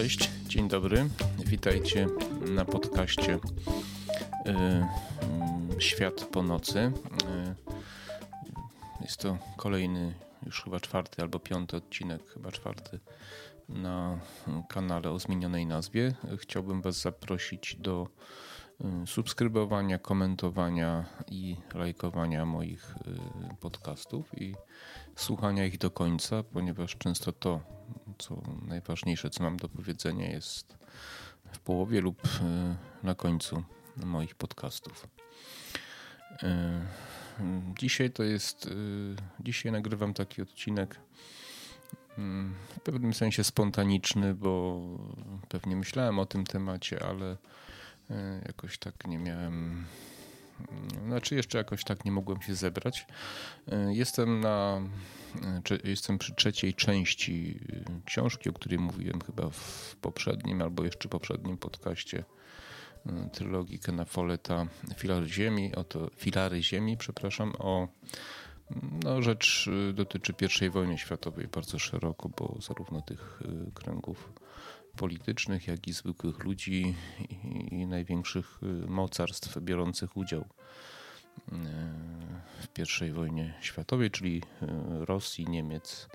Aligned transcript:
Cześć, 0.00 0.30
dzień 0.48 0.68
dobry. 0.68 1.08
Witajcie 1.46 2.06
na 2.50 2.64
podcaście 2.64 3.34
y, 3.34 3.38
y, 5.76 5.80
Świat 5.80 6.24
po 6.24 6.42
nocy. 6.42 6.78
Y, 6.78 6.92
jest 9.00 9.16
to 9.16 9.38
kolejny, 9.56 10.14
już 10.46 10.62
chyba 10.62 10.80
czwarty 10.80 11.22
albo 11.22 11.38
piąty 11.38 11.76
odcinek, 11.76 12.28
chyba 12.28 12.52
czwarty 12.52 13.00
na 13.68 14.18
kanale 14.68 15.10
o 15.10 15.18
zmienionej 15.18 15.66
nazwie. 15.66 16.14
Chciałbym 16.38 16.82
Was 16.82 17.00
zaprosić 17.00 17.76
do 17.76 18.08
y, 18.80 19.06
subskrybowania, 19.06 19.98
komentowania 19.98 21.04
i 21.30 21.56
lajkowania 21.74 22.46
moich 22.46 22.94
podcastów 23.60 24.40
i 24.40 24.54
słuchania 25.16 25.64
ich 25.64 25.78
do 25.78 25.90
końca, 25.90 26.42
ponieważ 26.42 26.96
często 26.96 27.32
to, 27.32 27.79
co 28.20 28.42
najważniejsze, 28.66 29.30
co 29.30 29.42
mam 29.42 29.56
do 29.56 29.68
powiedzenia, 29.68 30.30
jest 30.30 30.78
w 31.52 31.58
połowie 31.58 32.00
lub 32.00 32.24
y, 32.24 32.28
na 33.02 33.14
końcu 33.14 33.62
moich 33.96 34.34
podcastów. 34.34 35.06
Dzisiaj 37.78 38.10
to 38.10 38.22
jest, 38.22 38.70
dzisiaj 39.40 39.72
nagrywam 39.72 40.14
taki 40.14 40.42
odcinek 40.42 41.00
w 42.68 42.80
pewnym 42.84 43.14
sensie 43.14 43.44
spontaniczny, 43.44 44.34
bo 44.34 44.80
pewnie 45.48 45.76
myślałem 45.76 46.18
o 46.18 46.26
tym 46.26 46.44
temacie, 46.44 47.04
ale 47.04 47.36
jakoś 48.46 48.78
tak 48.78 49.06
nie 49.06 49.18
miałem. 49.18 49.84
Znaczy, 51.06 51.34
jeszcze 51.34 51.58
jakoś 51.58 51.84
tak 51.84 52.04
nie 52.04 52.12
mogłem 52.12 52.42
się 52.42 52.54
zebrać. 52.54 53.06
E, 53.68 53.94
jestem 53.94 54.40
na. 54.40 54.82
E, 55.70 55.88
jestem 55.88 56.18
przy 56.18 56.34
trzeciej 56.34 56.74
części 56.74 57.60
książki, 58.04 58.50
o 58.50 58.52
której 58.52 58.78
mówiłem 58.78 59.20
chyba 59.20 59.50
w 59.50 59.96
poprzednim 60.00 60.62
albo 60.62 60.84
jeszcze 60.84 61.08
poprzednim 61.08 61.58
podcaście 61.58 62.24
trylogii 63.32 63.78
Kena 63.78 64.04
Folletta 64.04 64.66
Filary 64.96 65.28
Ziemi, 65.28 65.74
oto 65.74 66.10
Filary 66.16 66.62
Ziemi, 66.62 66.96
przepraszam, 66.96 67.52
o 67.58 67.88
no, 69.04 69.22
rzecz 69.22 69.70
dotyczy 69.94 70.34
I 70.66 70.70
wojny 70.70 70.98
światowej 70.98 71.48
bardzo 71.48 71.78
szeroko, 71.78 72.28
bo 72.28 72.56
zarówno 72.60 73.02
tych 73.02 73.42
kręgów 73.74 74.32
politycznych, 74.96 75.66
jak 75.66 75.88
i 75.88 75.92
zwykłych 75.92 76.44
ludzi 76.44 76.94
i, 77.70 77.86
największych 77.86 78.60
y, 78.62 78.66
mocarstw 78.90 79.58
biorących 79.58 80.16
udział 80.16 80.44
w 82.60 83.02
I 83.08 83.10
wojnie 83.10 83.54
światowej, 83.60 84.10
czyli 84.10 84.42
Rosji, 85.00 85.46
Niemiec, 85.48 86.08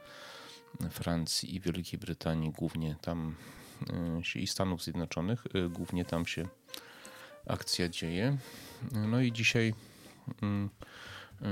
Francji 0.89 1.55
i 1.55 1.59
Wielkiej 1.59 1.99
Brytanii, 1.99 2.51
głównie 2.51 2.95
tam 3.01 3.35
się, 4.21 4.39
i 4.39 4.47
Stanów 4.47 4.83
Zjednoczonych, 4.83 5.43
głównie 5.69 6.05
tam 6.05 6.25
się 6.25 6.47
akcja 7.47 7.89
dzieje. 7.89 8.37
No 8.91 9.21
i 9.21 9.31
dzisiaj 9.31 9.73
mm, 10.41 10.69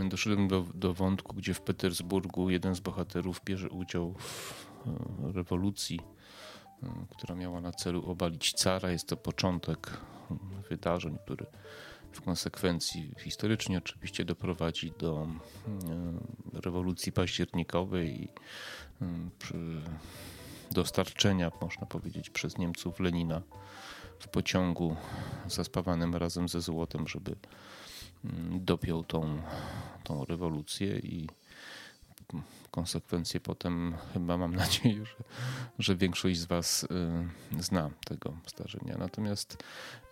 doszedłem 0.10 0.48
do, 0.48 0.66
do 0.74 0.94
wątku, 0.94 1.36
gdzie 1.36 1.54
w 1.54 1.62
Petersburgu 1.62 2.50
jeden 2.50 2.76
z 2.76 2.80
bohaterów 2.80 3.42
bierze 3.46 3.70
udział 3.70 4.16
w 4.16 5.36
rewolucji, 5.36 6.00
która 7.10 7.36
miała 7.36 7.62
na 7.62 7.72
celu 7.72 8.12
obalić 8.12 8.54
cara. 8.54 8.92
Jest 8.92 9.08
to 9.08 9.18
początek 9.18 9.98
wydarzeń, 10.70 11.18
który 11.26 11.46
w 12.12 12.22
konsekwencji 12.22 13.14
historycznie 13.20 13.78
oczywiście 13.78 14.26
doprowadzi 14.26 14.94
do 15.00 15.28
e, 15.28 16.62
rewolucji 16.62 17.12
październikowej 17.12 18.24
i 18.24 18.28
dostarczenia, 20.72 21.52
można 21.62 21.88
powiedzieć, 21.88 22.30
przez 22.30 22.58
Niemców 22.58 23.00
Lenina 23.00 23.42
w 24.20 24.28
pociągu 24.28 24.96
zaspawanym 25.48 26.16
razem 26.16 26.50
ze 26.50 26.62
złotem, 26.62 27.08
żeby 27.08 27.36
dopiął 28.52 29.04
tą, 29.04 29.42
tą 30.04 30.26
rewolucję 30.26 31.00
i 31.00 31.30
konsekwencje 32.72 33.40
potem 33.40 33.96
chyba 34.14 34.38
mam 34.38 34.56
nadzieję, 34.64 35.06
że, 35.06 35.16
że 35.80 35.96
większość 35.96 36.40
z 36.40 36.46
Was 36.46 36.84
y, 36.84 36.88
zna 37.60 37.90
tego 38.06 38.38
zdarzenia. 38.48 38.98
Natomiast 38.98 39.64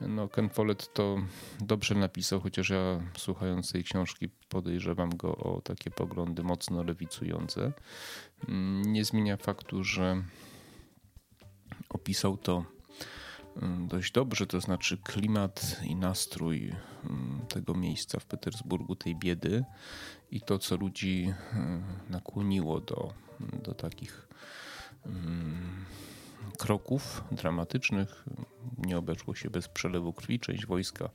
no, 0.01 0.27
Ken 0.27 0.49
Follett 0.49 0.93
to 0.93 1.17
dobrze 1.59 1.95
napisał, 1.95 2.41
chociaż 2.41 2.69
ja 2.69 3.01
słuchając 3.17 3.71
tej 3.71 3.83
książki 3.83 4.29
podejrzewam 4.49 5.17
go 5.17 5.37
o 5.37 5.61
takie 5.61 5.91
poglądy 5.91 6.43
mocno 6.43 6.83
lewicujące. 6.83 7.71
Mm, 8.47 8.93
nie 8.93 9.05
zmienia 9.05 9.37
faktu, 9.37 9.83
że 9.83 10.23
opisał 11.89 12.37
to 12.37 12.65
dość 13.87 14.11
dobrze, 14.11 14.47
to 14.47 14.61
znaczy 14.61 14.97
klimat 14.97 15.81
i 15.83 15.95
nastrój 15.95 16.75
mm, 17.03 17.41
tego 17.47 17.73
miejsca 17.73 18.19
w 18.19 18.25
Petersburgu, 18.25 18.95
tej 18.95 19.15
biedy 19.15 19.63
i 20.31 20.41
to, 20.41 20.59
co 20.59 20.77
ludzi 20.77 21.33
mm, 21.53 21.83
nakłoniło 22.09 22.79
do, 22.79 23.13
do 23.63 23.73
takich 23.73 24.27
kroków 26.57 27.23
dramatycznych. 27.31 28.25
Nie 28.77 28.97
obeszło 28.97 29.35
się 29.35 29.49
bez 29.49 29.67
przelewu 29.67 30.13
krwi. 30.13 30.39
Część 30.39 30.65
wojska 30.65 31.09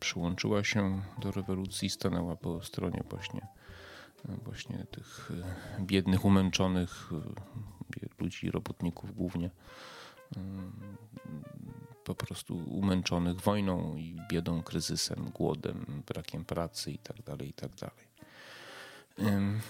przyłączyła 0.00 0.64
się 0.64 1.02
do 1.18 1.30
rewolucji, 1.30 1.90
stanęła 1.90 2.36
po 2.36 2.62
stronie 2.62 3.02
właśnie, 3.10 3.46
właśnie 4.24 4.86
tych 4.90 5.32
biednych, 5.80 6.24
umęczonych 6.24 7.10
ludzi, 8.18 8.50
robotników 8.50 9.14
głównie 9.14 9.50
po 12.04 12.14
prostu 12.14 12.56
umęczonych 12.56 13.40
wojną 13.40 13.96
i 13.96 14.16
biedą, 14.30 14.62
kryzysem, 14.62 15.30
głodem, 15.34 16.02
brakiem 16.06 16.44
pracy 16.44 16.90
itd. 16.90 17.22
Tak 17.24 17.42
itd. 17.42 17.76
Tak 17.78 18.08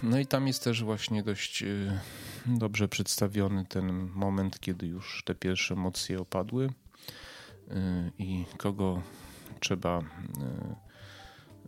no 0.02 0.18
i 0.18 0.26
tam 0.26 0.46
jest 0.46 0.64
też 0.64 0.84
właśnie 0.84 1.22
dość 1.22 1.62
y, 1.62 1.98
dobrze 2.46 2.88
przedstawiony 2.88 3.64
ten 3.64 4.10
moment, 4.14 4.60
kiedy 4.60 4.86
już 4.86 5.22
te 5.24 5.34
pierwsze 5.34 5.74
emocje 5.74 6.20
opadły 6.20 6.66
y, 6.66 6.70
i 8.18 8.44
kogo 8.56 9.02
trzeba 9.60 9.98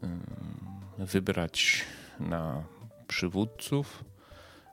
y, 0.03 1.07
wybrać 1.07 1.85
na 2.21 2.65
przywódców 3.07 4.05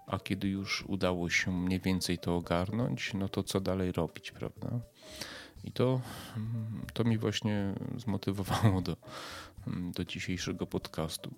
a 0.07 0.19
kiedy 0.19 0.47
już 0.47 0.83
udało 0.87 1.29
się 1.29 1.51
mniej 1.51 1.79
więcej 1.79 2.17
to 2.17 2.35
ogarnąć, 2.35 3.13
no 3.13 3.29
to 3.29 3.43
co 3.43 3.59
dalej 3.61 3.91
robić, 3.91 4.31
prawda? 4.31 4.79
I 5.63 5.71
to, 5.71 6.01
to 6.93 7.03
mi 7.03 7.17
właśnie 7.17 7.73
zmotywowało 7.97 8.81
do, 8.81 8.97
do 9.67 10.05
dzisiejszego 10.05 10.67
podcastu, 10.67 11.31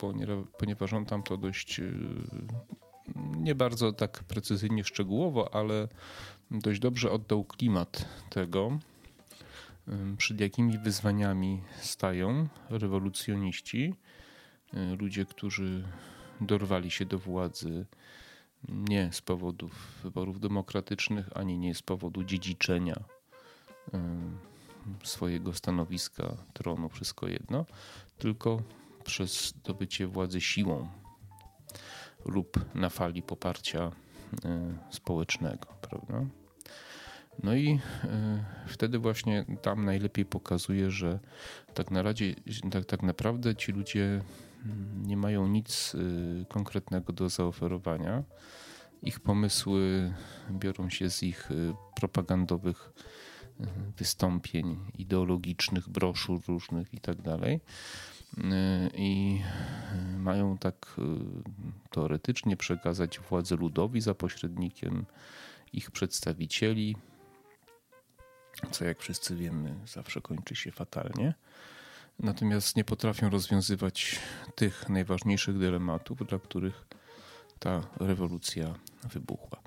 ponieważ 0.57 0.94
on 0.94 1.06
tam 1.06 1.24
to 1.24 1.38
dość 1.38 1.80
y, 1.80 1.94
nie 3.38 3.56
bardzo 3.56 3.94
tak 3.94 4.24
precyzyjnie, 4.24 4.84
szczegółowo, 4.84 5.56
ale 5.56 5.88
dość 6.51 6.80
dobrze 6.80 7.12
oddał 7.12 7.44
klimat 7.44 8.06
tego, 8.30 8.80
przed 10.18 10.40
jakimi 10.40 10.78
wyzwaniami 10.78 11.62
stają 11.81 12.47
rewolucjoniści, 12.69 13.94
y, 14.74 14.96
ludzie, 15.00 15.25
którzy 15.25 15.84
dorwali 16.41 16.91
się 16.91 17.06
do 17.06 17.19
władzy 17.19 17.86
nie 18.68 19.09
z 19.14 19.22
powodów 19.22 20.02
wyborów 20.03 20.40
demokratycznych, 20.40 21.38
ani 21.38 21.58
nie 21.58 21.75
z 21.75 21.81
powodu 21.81 22.24
dziedziczenia 22.24 23.04
swojego 25.04 25.54
stanowiska, 25.54 26.38
tronu, 26.54 26.89
wszystko 26.89 27.28
jedno, 27.28 27.66
tylko 28.18 28.62
przez 29.04 29.48
zdobycie 29.48 30.07
władzy 30.07 30.42
siłą 30.42 30.88
lub 32.25 32.75
na 32.75 32.89
fali 32.89 33.22
poparcia 33.22 33.92
społecznego, 34.92 35.68
prawda? 35.81 36.25
No 37.44 37.56
i 37.56 37.80
wtedy 38.68 39.00
właśnie 39.00 39.45
tam 39.62 39.86
najlepiej 39.86 40.25
pokazuje, 40.25 40.92
że 40.92 41.19
tak, 41.74 41.92
na 41.92 42.01
razie, 42.01 42.36
tak, 42.72 42.86
tak 42.86 43.04
naprawdę 43.04 43.56
ci 43.56 43.72
ludzie 43.72 44.22
nie 45.03 45.17
mają 45.17 45.47
nic 45.47 45.95
y, 45.95 46.45
konkretnego 46.50 47.13
do 47.13 47.29
zaoferowania. 47.29 48.23
Ich 49.01 49.19
pomysły 49.19 50.13
biorą 50.51 50.89
się 50.89 51.09
z 51.09 51.23
ich 51.23 51.51
y, 51.51 51.73
propagandowych 51.95 52.94
y, 53.61 53.65
wystąpień 53.97 54.79
ideologicznych, 54.97 55.89
broszur 55.89 56.41
różnych 56.47 56.94
itd. 56.94 57.23
Tak 57.23 57.41
I 58.94 59.41
mają 60.17 60.57
tak 60.57 60.95
teoretycznie 61.91 62.57
przekazać 62.57 63.19
władzę 63.19 63.56
ludowi 63.56 64.01
za 64.01 64.13
pośrednikiem 64.13 65.06
ich 65.73 65.91
przedstawicieli, 65.91 66.95
co 68.71 68.85
jak 68.85 69.00
wszyscy 69.00 69.35
wiemy 69.35 69.75
zawsze 69.85 70.21
kończy 70.21 70.56
się 70.56 70.71
fatalnie 70.71 71.33
natomiast 72.19 72.75
nie 72.75 72.83
potrafią 72.83 73.30
rozwiązywać 73.30 74.19
tych 74.56 74.89
najważniejszych 74.89 75.57
dylematów, 75.57 76.27
dla 76.27 76.39
których 76.39 76.86
ta 77.60 77.81
rewolucja 78.00 78.75
wybuchła. 79.13 79.60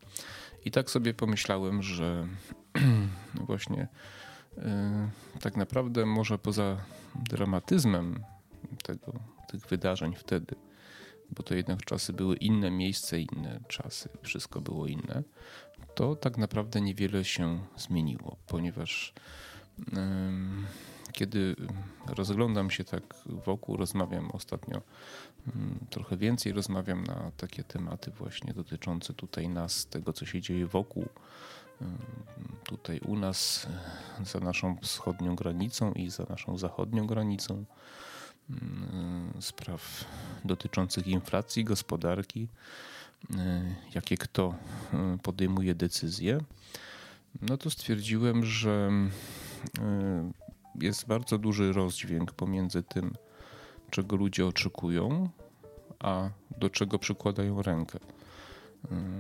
I 0.65 0.71
tak 0.71 0.91
sobie 0.91 1.15
pomyślałem, 1.15 1.83
że 1.83 2.27
właśnie 3.47 3.89
tak 5.41 5.57
naprawdę 5.57 6.07
może 6.07 6.39
poza 6.39 6.77
dramatyzmem 7.15 8.25
tego, 8.83 9.13
tych 9.49 9.67
wydarzeń 9.67 10.15
wtedy, 10.15 10.55
bo 11.31 11.43
to 11.43 11.55
jednak 11.55 11.85
czasy 11.85 12.13
były 12.13 12.37
inne, 12.37 12.71
miejsce 12.71 13.21
inne, 13.21 13.61
czasy, 13.69 14.09
wszystko 14.23 14.61
było 14.61 14.87
inne, 14.87 15.23
to 15.95 16.17
tak 16.17 16.39
naprawdę 16.39 16.81
niewiele 16.81 17.25
się 17.25 17.61
zmieniło, 17.77 18.37
ponieważ 18.47 19.15
kiedy 21.13 21.57
rozglądam 22.07 22.71
się 22.71 22.85
tak 22.85 23.03
wokół, 23.27 23.77
rozmawiam 23.77 24.31
ostatnio 24.31 24.83
trochę 25.91 26.17
więcej, 26.17 26.53
rozmawiam 26.53 27.05
na 27.05 27.31
takie 27.37 27.65
tematy 27.65 28.11
właśnie 28.11 28.55
dotyczące 28.55 29.15
tutaj 29.15 29.49
nas, 29.49 29.87
tego 29.87 30.13
co 30.13 30.27
się 30.27 30.41
dzieje 30.41 30.67
wokół, 30.67 31.09
tutaj 32.65 33.01
u 33.01 33.17
nas, 33.17 33.67
za 34.25 34.41
naszą 34.41 34.77
wschodnią 34.83 35.37
granicą 35.37 35.93
i 35.93 36.11
za 36.11 36.25
naszą 36.29 36.59
zachodnią 36.59 37.07
granicą, 37.07 37.65
spraw 39.41 40.05
dotyczących 40.45 41.07
inflacji, 41.07 41.65
gospodarki, 41.65 42.49
jakie 43.95 44.17
kto 44.17 44.55
podejmuje 45.23 45.75
decyzje, 45.75 46.41
no 47.43 47.57
to 47.57 47.71
stwierdziłem, 47.71 48.45
że 48.45 48.91
jest 50.81 51.07
bardzo 51.07 51.39
duży 51.39 51.73
rozdźwięk 51.73 52.33
pomiędzy 52.33 52.83
tym, 52.83 53.15
czego 53.91 54.17
ludzie 54.17 54.47
oczekują, 54.47 55.29
a 55.99 56.31
do 56.59 56.71
czego 56.71 56.99
przykładają 56.99 57.63
rękę. 57.63 57.99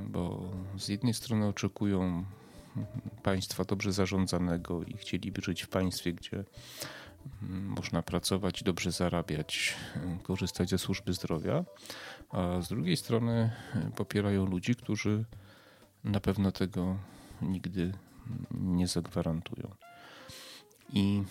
Bo 0.06 0.50
z 0.78 0.88
jednej 0.88 1.14
strony 1.14 1.46
oczekują 1.46 2.24
państwa 3.22 3.64
dobrze 3.64 3.92
zarządzanego 3.92 4.82
i 4.82 4.96
chcieliby 4.96 5.42
żyć 5.42 5.62
w 5.62 5.68
państwie, 5.68 6.12
gdzie 6.12 6.44
można 7.50 8.02
pracować, 8.02 8.62
dobrze 8.62 8.92
zarabiać, 8.92 9.76
korzystać 10.22 10.70
ze 10.70 10.78
służby 10.78 11.12
zdrowia, 11.12 11.64
a 12.30 12.60
z 12.60 12.68
drugiej 12.68 12.96
strony 12.96 13.50
popierają 13.96 14.46
ludzi, 14.46 14.74
którzy 14.74 15.24
na 16.04 16.20
pewno 16.20 16.52
tego 16.52 16.96
nigdy 17.42 17.92
nie 18.50 18.88
zagwarantują. 18.88 19.74
I 20.92 21.22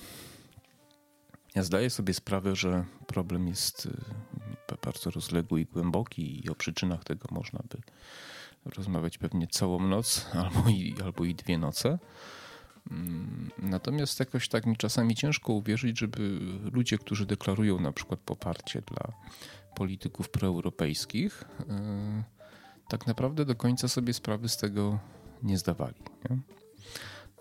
ja 1.56 1.64
zdaję 1.64 1.90
sobie 1.90 2.14
sprawę, 2.14 2.56
że 2.56 2.86
problem 3.08 3.48
jest 3.48 3.86
y, 3.86 4.78
bardzo 4.86 5.12
rozległy 5.12 5.62
i 5.62 5.66
głęboki, 5.66 6.46
i 6.46 6.50
o 6.50 6.56
przyczynach 6.56 7.04
tego 7.04 7.28
można 7.32 7.60
by 7.70 7.78
rozmawiać 8.76 9.18
pewnie 9.18 9.48
całą 9.48 9.88
noc 9.88 10.26
albo 10.44 10.70
i, 10.70 10.96
albo 11.04 11.26
i 11.26 11.36
dwie 11.36 11.58
noce. 11.58 12.00
Mm, 12.92 13.52
natomiast 13.58 14.20
jakoś 14.20 14.48
tak 14.48 14.66
mi 14.66 14.78
czasami 14.78 15.16
ciężko 15.16 15.54
uwierzyć, 15.54 16.00
żeby 16.00 16.40
ludzie, 16.74 16.98
którzy 16.98 17.26
deklarują 17.26 17.80
na 17.80 17.92
przykład 17.92 18.20
poparcie 18.20 18.82
dla 18.82 19.14
polityków 19.76 20.30
proeuropejskich, 20.30 21.44
y, 21.60 22.24
tak 22.90 23.08
naprawdę 23.08 23.46
do 23.46 23.56
końca 23.56 23.88
sobie 23.88 24.14
sprawy 24.14 24.50
z 24.50 24.58
tego 24.58 25.00
nie 25.44 25.58
zdawali. 25.58 26.02
Nie? 26.30 26.38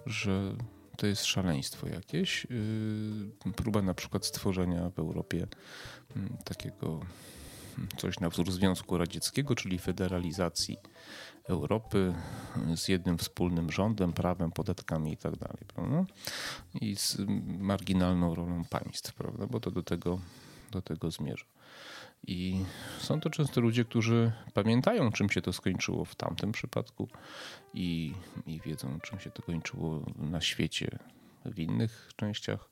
Że 0.06 0.54
to 1.00 1.06
jest 1.06 1.24
szaleństwo 1.24 1.88
jakieś. 1.88 2.44
Y, 2.44 3.52
próba 3.56 3.82
na 3.82 3.94
przykład 3.94 4.26
stworzenia 4.26 4.90
w 4.90 4.98
Europie 4.98 5.46
mm, 6.16 6.36
takiego 6.44 7.00
mm, 7.78 7.88
coś 7.96 8.20
na 8.20 8.30
wzór 8.30 8.52
Związku 8.52 8.98
Radzieckiego, 8.98 9.54
czyli 9.54 9.78
federalizacji 9.78 10.76
Europy 11.48 12.14
z 12.76 12.88
jednym 12.88 13.18
wspólnym 13.18 13.72
rządem, 13.72 14.12
prawem, 14.12 14.52
podatkami 14.52 15.12
i 15.12 15.16
tak 15.16 15.32
prawda? 15.66 16.04
I 16.80 16.96
z 16.96 17.16
marginalną 17.58 18.34
rolą 18.34 18.64
państw, 18.64 19.14
prawda? 19.14 19.46
Bo 19.46 19.60
to 19.60 19.70
do 19.70 19.82
tego, 19.82 20.18
do 20.70 20.82
tego 20.82 21.10
zmierza. 21.10 21.44
I 22.26 22.64
są 22.98 23.20
to 23.20 23.30
często 23.30 23.60
ludzie, 23.60 23.84
którzy 23.84 24.32
pamiętają, 24.54 25.12
czym 25.12 25.30
się 25.30 25.42
to 25.42 25.52
skończyło 25.52 26.04
w 26.04 26.14
tamtym 26.14 26.52
przypadku 26.52 27.08
i, 27.74 28.14
i 28.46 28.60
wiedzą, 28.60 29.00
czym 29.00 29.20
się 29.20 29.30
to 29.30 29.42
kończyło 29.42 30.02
na 30.16 30.40
świecie 30.40 30.98
w 31.44 31.58
innych 31.58 32.10
częściach, 32.16 32.70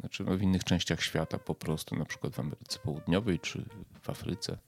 znaczy 0.00 0.24
no 0.24 0.36
w 0.36 0.42
innych 0.42 0.64
częściach 0.64 1.02
świata 1.02 1.38
po 1.38 1.54
prostu, 1.54 1.96
na 1.96 2.04
przykład 2.04 2.34
w 2.34 2.40
Ameryce 2.40 2.78
Południowej 2.78 3.40
czy 3.40 3.64
w 4.02 4.10
Afryce. 4.10 4.58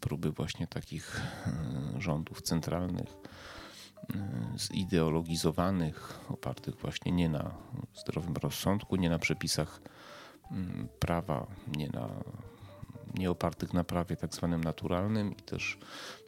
Próby 0.00 0.30
właśnie 0.30 0.66
takich 0.66 1.20
e, 1.46 2.00
rządów 2.00 2.42
centralnych, 2.42 3.08
e, 4.14 4.58
zideologizowanych, 4.58 6.20
opartych 6.28 6.76
właśnie 6.76 7.12
nie 7.12 7.28
na 7.28 7.54
zdrowym 7.94 8.34
rozsądku, 8.34 8.96
nie 8.96 9.10
na 9.10 9.18
przepisach 9.18 9.80
prawa, 10.98 11.46
nie 11.76 11.88
na 11.88 12.08
nie 13.14 13.30
opartych 13.30 13.74
na 13.74 13.84
prawie 13.84 14.16
tak 14.16 14.34
zwanym 14.34 14.64
naturalnym 14.64 15.32
i 15.32 15.42
też 15.42 15.78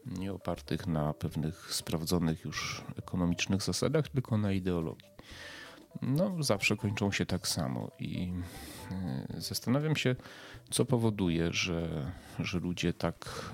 nie 0.07 0.33
opartych 0.33 0.87
na 0.87 1.15
pewnych 1.15 1.75
sprawdzonych 1.75 2.45
już 2.45 2.85
ekonomicznych 2.99 3.63
zasadach, 3.63 4.09
tylko 4.09 4.39
na 4.39 4.53
ideologii. 4.53 5.11
No, 6.03 6.43
zawsze 6.43 6.77
kończą 6.77 7.13
się 7.13 7.27
tak 7.27 7.49
samo 7.49 7.91
i 7.99 8.33
e, 8.91 9.41
zastanawiam 9.41 9.97
się, 9.97 10.17
co 10.71 10.85
powoduje, 10.85 11.53
że, 11.53 12.13
że 12.39 12.59
ludzie 12.59 12.93
tak 12.93 13.51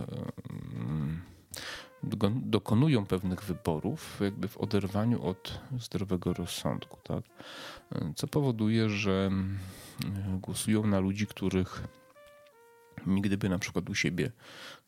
dokonują 2.35 3.07
pewnych 3.07 3.43
wyborów, 3.45 4.19
jakby 4.21 4.49
w 4.49 4.59
oderwaniu 4.59 5.23
od 5.23 5.61
zdrowego 5.79 6.33
rozsądku. 6.35 6.99
Tak? 7.03 7.25
Co 8.17 8.27
powoduje, 8.27 8.91
że 8.91 9.31
głosują 10.41 10.87
na 10.87 10.99
ludzi, 10.99 11.27
których 11.27 11.89
nigdy 13.07 13.37
by 13.37 13.49
na 13.49 13.59
przykład 13.59 13.91
u 13.91 13.95
siebie 13.95 14.33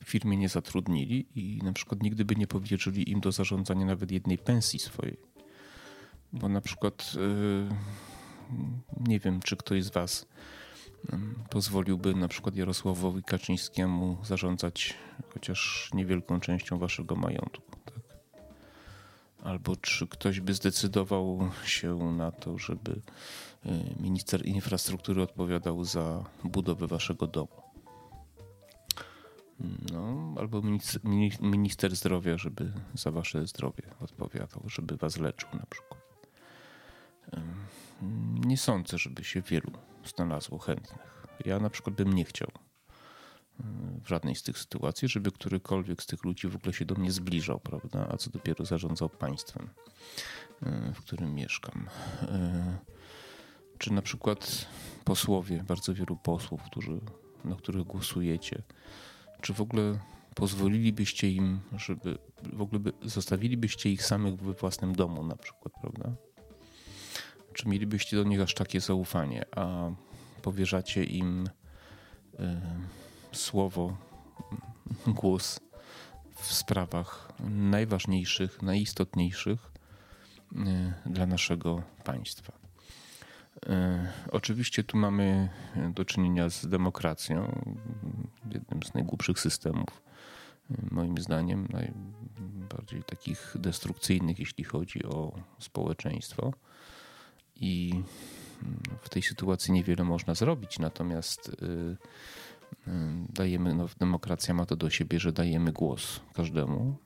w 0.04 0.10
firmie 0.10 0.36
nie 0.36 0.48
zatrudnili 0.48 1.26
i 1.34 1.60
na 1.64 1.72
przykład 1.72 2.02
nigdy 2.02 2.24
by 2.24 2.36
nie 2.36 2.46
powierzyli 2.46 3.10
im 3.10 3.20
do 3.20 3.32
zarządzania 3.32 3.86
nawet 3.86 4.10
jednej 4.10 4.38
pensji 4.38 4.78
swojej. 4.78 5.16
Bo 6.32 6.48
na 6.48 6.60
przykład 6.60 7.14
yy, 7.14 7.68
nie 9.08 9.20
wiem, 9.20 9.40
czy 9.40 9.56
ktoś 9.56 9.84
z 9.84 9.90
Was 9.90 10.26
pozwoliłby 11.50 12.14
na 12.14 12.28
przykład 12.28 12.56
Jarosławowi 12.56 13.22
Kaczyńskiemu 13.22 14.18
zarządzać 14.24 14.94
chociaż 15.34 15.90
niewielką 15.94 16.40
częścią 16.40 16.78
Waszego 16.78 17.16
majątku. 17.16 17.76
Tak? 17.84 18.00
Albo 19.42 19.76
czy 19.76 20.06
ktoś 20.06 20.40
by 20.40 20.54
zdecydował 20.54 21.50
się 21.64 21.94
na 21.96 22.30
to, 22.30 22.58
żeby 22.58 23.00
yy, 23.64 23.72
minister 24.00 24.46
infrastruktury 24.46 25.22
odpowiadał 25.22 25.84
za 25.84 26.24
budowę 26.44 26.86
Waszego 26.86 27.26
domu. 27.26 27.62
No, 29.92 30.34
albo 30.36 30.62
minister 31.40 31.96
zdrowia, 31.96 32.38
żeby 32.38 32.72
za 32.94 33.10
wasze 33.10 33.46
zdrowie 33.46 33.82
odpowiadał, 34.00 34.62
żeby 34.66 34.96
was 34.96 35.16
leczył 35.16 35.48
na 35.52 35.66
przykład. 35.66 36.00
Nie 38.46 38.56
sądzę, 38.56 38.98
żeby 38.98 39.24
się 39.24 39.42
wielu 39.42 39.70
znalazło 40.10 40.58
chętnych. 40.58 41.26
Ja 41.44 41.58
na 41.58 41.70
przykład 41.70 41.96
bym 41.96 42.12
nie 42.12 42.24
chciał 42.24 42.48
w 44.04 44.08
żadnej 44.08 44.34
z 44.34 44.42
tych 44.42 44.58
sytuacji, 44.58 45.08
żeby 45.08 45.32
którykolwiek 45.32 46.02
z 46.02 46.06
tych 46.06 46.24
ludzi 46.24 46.48
w 46.48 46.56
ogóle 46.56 46.72
się 46.72 46.84
do 46.84 46.94
mnie 46.94 47.12
zbliżał, 47.12 47.60
prawda? 47.60 48.08
A 48.10 48.16
co 48.16 48.30
dopiero 48.30 48.64
zarządzał 48.64 49.08
państwem, 49.08 49.70
w 50.94 50.98
którym 51.00 51.34
mieszkam. 51.34 51.88
Czy 53.78 53.92
na 53.92 54.02
przykład 54.02 54.66
posłowie, 55.04 55.64
bardzo 55.68 55.94
wielu 55.94 56.16
posłów, 56.16 56.62
którzy, 56.62 57.00
na 57.44 57.56
których 57.56 57.84
głosujecie, 57.84 58.62
czy 59.40 59.54
w 59.54 59.60
ogóle 59.60 59.98
pozwolilibyście 60.34 61.30
im, 61.30 61.60
żeby 61.76 62.18
w 62.52 62.62
ogóle 62.62 62.80
by, 62.80 62.92
zostawilibyście 63.02 63.90
ich 63.90 64.04
samych 64.04 64.36
we 64.36 64.52
własnym 64.52 64.94
domu 64.94 65.24
na 65.24 65.36
przykład, 65.36 65.72
prawda? 65.80 66.12
Czy 67.52 67.68
mielibyście 67.68 68.16
do 68.16 68.24
nich 68.24 68.40
aż 68.40 68.54
takie 68.54 68.80
zaufanie, 68.80 69.44
a 69.56 69.90
powierzacie 70.42 71.04
im 71.04 71.46
y, 71.46 71.50
słowo, 73.32 73.96
głos 75.06 75.60
w 76.34 76.52
sprawach 76.52 77.32
najważniejszych, 77.50 78.62
najistotniejszych 78.62 79.72
y, 80.52 80.56
dla 81.06 81.26
naszego 81.26 81.82
państwa? 82.04 82.58
E, 83.66 84.12
oczywiście 84.30 84.84
tu 84.84 84.96
mamy 84.96 85.48
do 85.94 86.04
czynienia 86.04 86.50
z 86.50 86.66
demokracją, 86.66 87.62
jednym 88.52 88.82
z 88.82 88.94
najgłupszych 88.94 89.40
systemów, 89.40 90.02
moim 90.90 91.18
zdaniem, 91.18 91.68
najbardziej 91.70 93.02
takich 93.04 93.54
destrukcyjnych, 93.58 94.38
jeśli 94.38 94.64
chodzi 94.64 95.04
o 95.04 95.32
społeczeństwo. 95.58 96.52
I 97.60 97.90
mm, 98.62 98.80
w 99.00 99.08
tej 99.08 99.22
sytuacji 99.22 99.72
niewiele 99.72 100.04
można 100.04 100.34
zrobić, 100.34 100.78
natomiast 100.78 101.48
e, 101.48 101.96
dajemy, 103.34 103.74
no, 103.74 103.86
demokracja 103.98 104.54
ma 104.54 104.66
to 104.66 104.76
do 104.76 104.90
siebie, 104.90 105.20
że 105.20 105.32
dajemy 105.32 105.72
głos 105.72 106.20
każdemu 106.34 106.96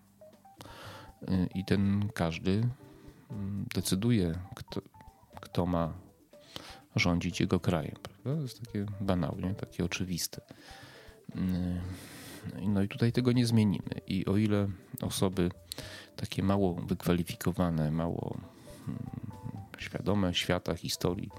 I 1.55 1.65
ten 1.65 2.09
każdy 2.15 2.69
mm, 3.31 3.67
decyduje, 3.75 4.39
kto, 4.55 4.81
kto 5.41 5.67
ma 5.67 5.93
rządzić 6.97 7.41
jego 7.41 7.61
krajem. 7.61 7.97
Prawda? 8.03 8.37
To 8.37 8.43
jest 8.43 8.61
takie 8.61 8.87
banalnie, 9.01 9.55
takie 9.55 9.85
oczywiste. 9.85 10.41
No 12.63 12.83
i 12.83 12.89
tutaj 12.89 13.13
tego 13.13 13.33
nie 13.33 13.47
zmienimy. 13.47 14.01
I 14.07 14.27
o 14.27 14.37
ile 14.37 14.69
osoby 15.03 15.51
takie 16.17 16.43
mało 16.43 16.75
wykwalifikowane, 16.75 17.91
mało 17.91 18.37
mm, 18.89 18.99
świadome 19.83 20.35
świata, 20.35 20.75
historii, 20.75 21.31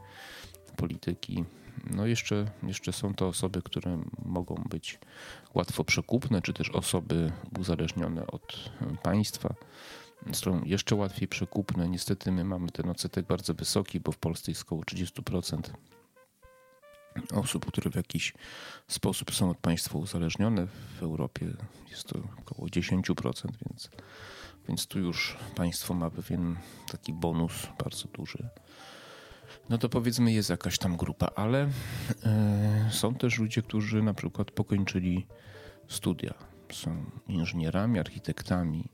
polityki, 0.78 1.46
no 1.92 2.06
jeszcze, 2.06 2.52
jeszcze 2.64 2.94
są 2.94 3.14
to 3.14 3.28
osoby, 3.28 3.62
które 3.62 4.04
mogą 4.26 4.56
być 4.70 5.00
łatwo 5.54 5.84
przekupne, 5.84 6.42
czy 6.42 6.54
też 6.54 6.70
osoby 6.70 7.32
uzależnione 7.60 8.28
od 8.28 8.72
państwa. 9.04 9.56
Są 10.34 10.64
jeszcze 10.64 10.96
łatwiej 10.96 11.28
przekupne. 11.28 11.90
Niestety 11.90 12.32
my 12.32 12.44
mamy 12.44 12.70
ten 12.70 12.90
odsetek 12.90 13.26
bardzo 13.26 13.54
wysoki, 13.54 14.00
bo 14.00 14.12
w 14.12 14.18
Polsce 14.18 14.52
jest 14.52 14.62
około 14.62 14.82
30% 14.82 15.62
osób, 17.34 17.66
które 17.66 17.92
w 17.92 17.96
jakiś 17.96 18.34
sposób 18.88 19.34
są 19.34 19.50
od 19.50 19.58
państwa 19.58 19.98
uzależnione. 19.98 20.68
W 20.68 21.04
Europie 21.04 21.46
jest 21.90 22.08
to 22.08 22.20
około 22.42 22.68
10%, 22.68 23.04
więc, 23.70 23.90
więc 24.68 24.88
tu 24.88 25.00
już 25.00 25.38
państwo 25.56 25.94
ma 25.94 26.10
pewien 26.10 26.56
taki 26.92 27.14
bonus 27.14 27.68
bardzo 27.84 28.08
duży. 28.08 28.50
No 29.70 29.78
to 29.78 29.90
powiedzmy 29.90 30.32
jest 30.32 30.50
jakaś 30.50 30.78
tam 30.78 30.98
grupa, 30.98 31.30
ale 31.36 31.70
e, 32.26 32.90
są 32.92 33.16
też 33.16 33.40
ludzie, 33.40 33.62
którzy 33.62 34.04
na 34.04 34.14
przykład 34.14 34.52
pokończyli 34.52 35.28
studia. 35.88 36.34
Są 36.72 37.06
inżynierami, 37.28 38.00
architektami, 38.00 38.90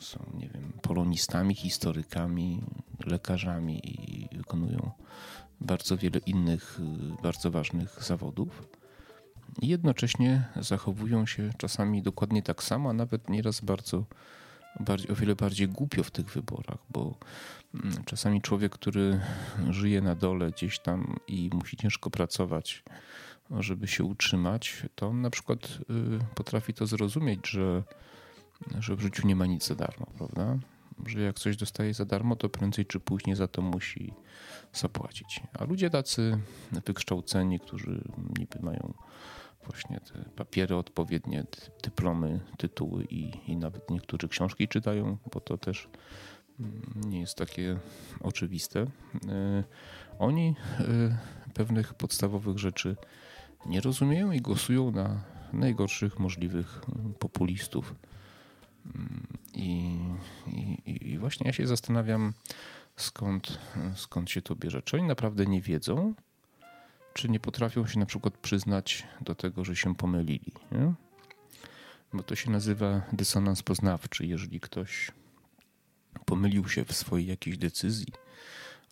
są, 0.00 0.26
nie 0.34 0.48
wiem, 0.48 0.72
polonistami, 0.82 1.54
historykami, 1.54 2.62
lekarzami 3.06 3.80
i 3.84 4.28
wykonują 4.36 4.90
bardzo 5.60 5.96
wiele 5.96 6.18
innych 6.26 6.80
y, 6.80 7.22
bardzo 7.22 7.50
ważnych 7.50 8.04
zawodów. 8.04 8.68
I 9.60 9.68
jednocześnie 9.68 10.44
zachowują 10.56 11.26
się 11.26 11.50
czasami 11.58 12.02
dokładnie 12.02 12.42
tak 12.42 12.62
samo, 12.62 12.90
a 12.90 12.92
nawet 12.92 13.30
nieraz 13.30 13.60
bardzo, 13.60 14.04
bardziej, 14.80 15.10
o 15.10 15.14
wiele 15.14 15.34
bardziej 15.34 15.68
głupio 15.68 16.02
w 16.02 16.10
tych 16.10 16.26
wyborach, 16.26 16.78
bo 16.90 17.14
mm, 17.74 18.04
czasami 18.04 18.42
człowiek, 18.42 18.72
który 18.72 19.20
żyje 19.70 20.00
na 20.00 20.14
dole 20.14 20.50
gdzieś 20.50 20.78
tam 20.78 21.16
i 21.28 21.50
musi 21.52 21.76
ciężko 21.76 22.10
pracować, 22.10 22.82
żeby 23.50 23.88
się 23.88 24.04
utrzymać, 24.04 24.82
to 24.94 25.06
on 25.06 25.20
na 25.20 25.30
przykład 25.30 25.58
y, 25.64 26.34
potrafi 26.34 26.74
to 26.74 26.86
zrozumieć, 26.86 27.48
że, 27.48 27.82
że 28.78 28.96
w 28.96 29.00
życiu 29.00 29.26
nie 29.26 29.36
ma 29.36 29.46
nic 29.46 29.66
za 29.66 29.74
darmo, 29.74 30.06
prawda? 30.18 30.58
Że 31.06 31.20
jak 31.20 31.38
coś 31.38 31.56
dostaje 31.56 31.94
za 31.94 32.04
darmo, 32.04 32.36
to 32.36 32.48
prędzej 32.48 32.86
czy 32.86 33.00
później 33.00 33.36
za 33.36 33.48
to 33.48 33.62
musi 33.62 34.12
zapłacić. 34.72 35.40
A 35.58 35.64
ludzie 35.64 35.90
tacy 35.90 36.38
wykształceni, 36.86 37.60
którzy 37.60 38.04
niby 38.38 38.58
mają 38.62 38.94
właśnie 39.66 40.00
te 40.00 40.24
papiery 40.36 40.76
odpowiednie, 40.76 41.44
dyplomy, 41.82 42.40
tytuły 42.58 43.04
i, 43.04 43.50
i 43.50 43.56
nawet 43.56 43.90
niektórzy 43.90 44.28
książki 44.28 44.68
czytają, 44.68 45.18
bo 45.32 45.40
to 45.40 45.58
też 45.58 45.88
mm, 46.60 46.82
nie 47.06 47.20
jest 47.20 47.34
takie 47.34 47.78
oczywiste. 48.20 48.80
E, 48.80 49.64
oni 50.18 50.54
e, 50.80 51.52
pewnych 51.54 51.94
podstawowych 51.94 52.58
rzeczy 52.58 52.96
nie 53.66 53.80
rozumieją 53.80 54.32
i 54.32 54.40
głosują 54.40 54.90
na 54.90 55.24
najgorszych 55.52 56.18
możliwych 56.18 56.80
populistów. 57.18 57.94
Mm, 58.94 59.26
I, 59.54 59.98
i, 60.86 61.10
i 61.10 61.18
właśnie 61.18 61.46
ja 61.46 61.52
się 61.52 61.66
zastanawiam, 61.66 62.32
skąd, 62.96 63.58
skąd 63.94 64.30
się 64.30 64.42
to 64.42 64.56
bierze. 64.56 64.82
Czy 64.82 64.96
oni 64.96 65.06
naprawdę 65.06 65.46
nie 65.46 65.60
wiedzą, 65.60 66.14
czy 67.14 67.28
nie 67.28 67.40
potrafią 67.40 67.86
się 67.86 67.98
na 67.98 68.06
przykład 68.06 68.38
przyznać 68.38 69.06
do 69.20 69.34
tego, 69.34 69.64
że 69.64 69.76
się 69.76 69.94
pomylili. 69.94 70.52
Nie? 70.72 70.92
Bo 72.12 72.22
to 72.22 72.34
się 72.34 72.50
nazywa 72.50 73.02
dysonans 73.12 73.62
poznawczy. 73.62 74.26
Jeżeli 74.26 74.60
ktoś 74.60 75.12
pomylił 76.24 76.68
się 76.68 76.84
w 76.84 76.92
swojej 76.92 77.26
jakiejś 77.26 77.58
decyzji, 77.58 78.12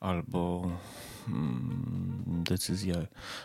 albo 0.00 0.70
mm, 1.28 2.44
decyzja, 2.48 2.94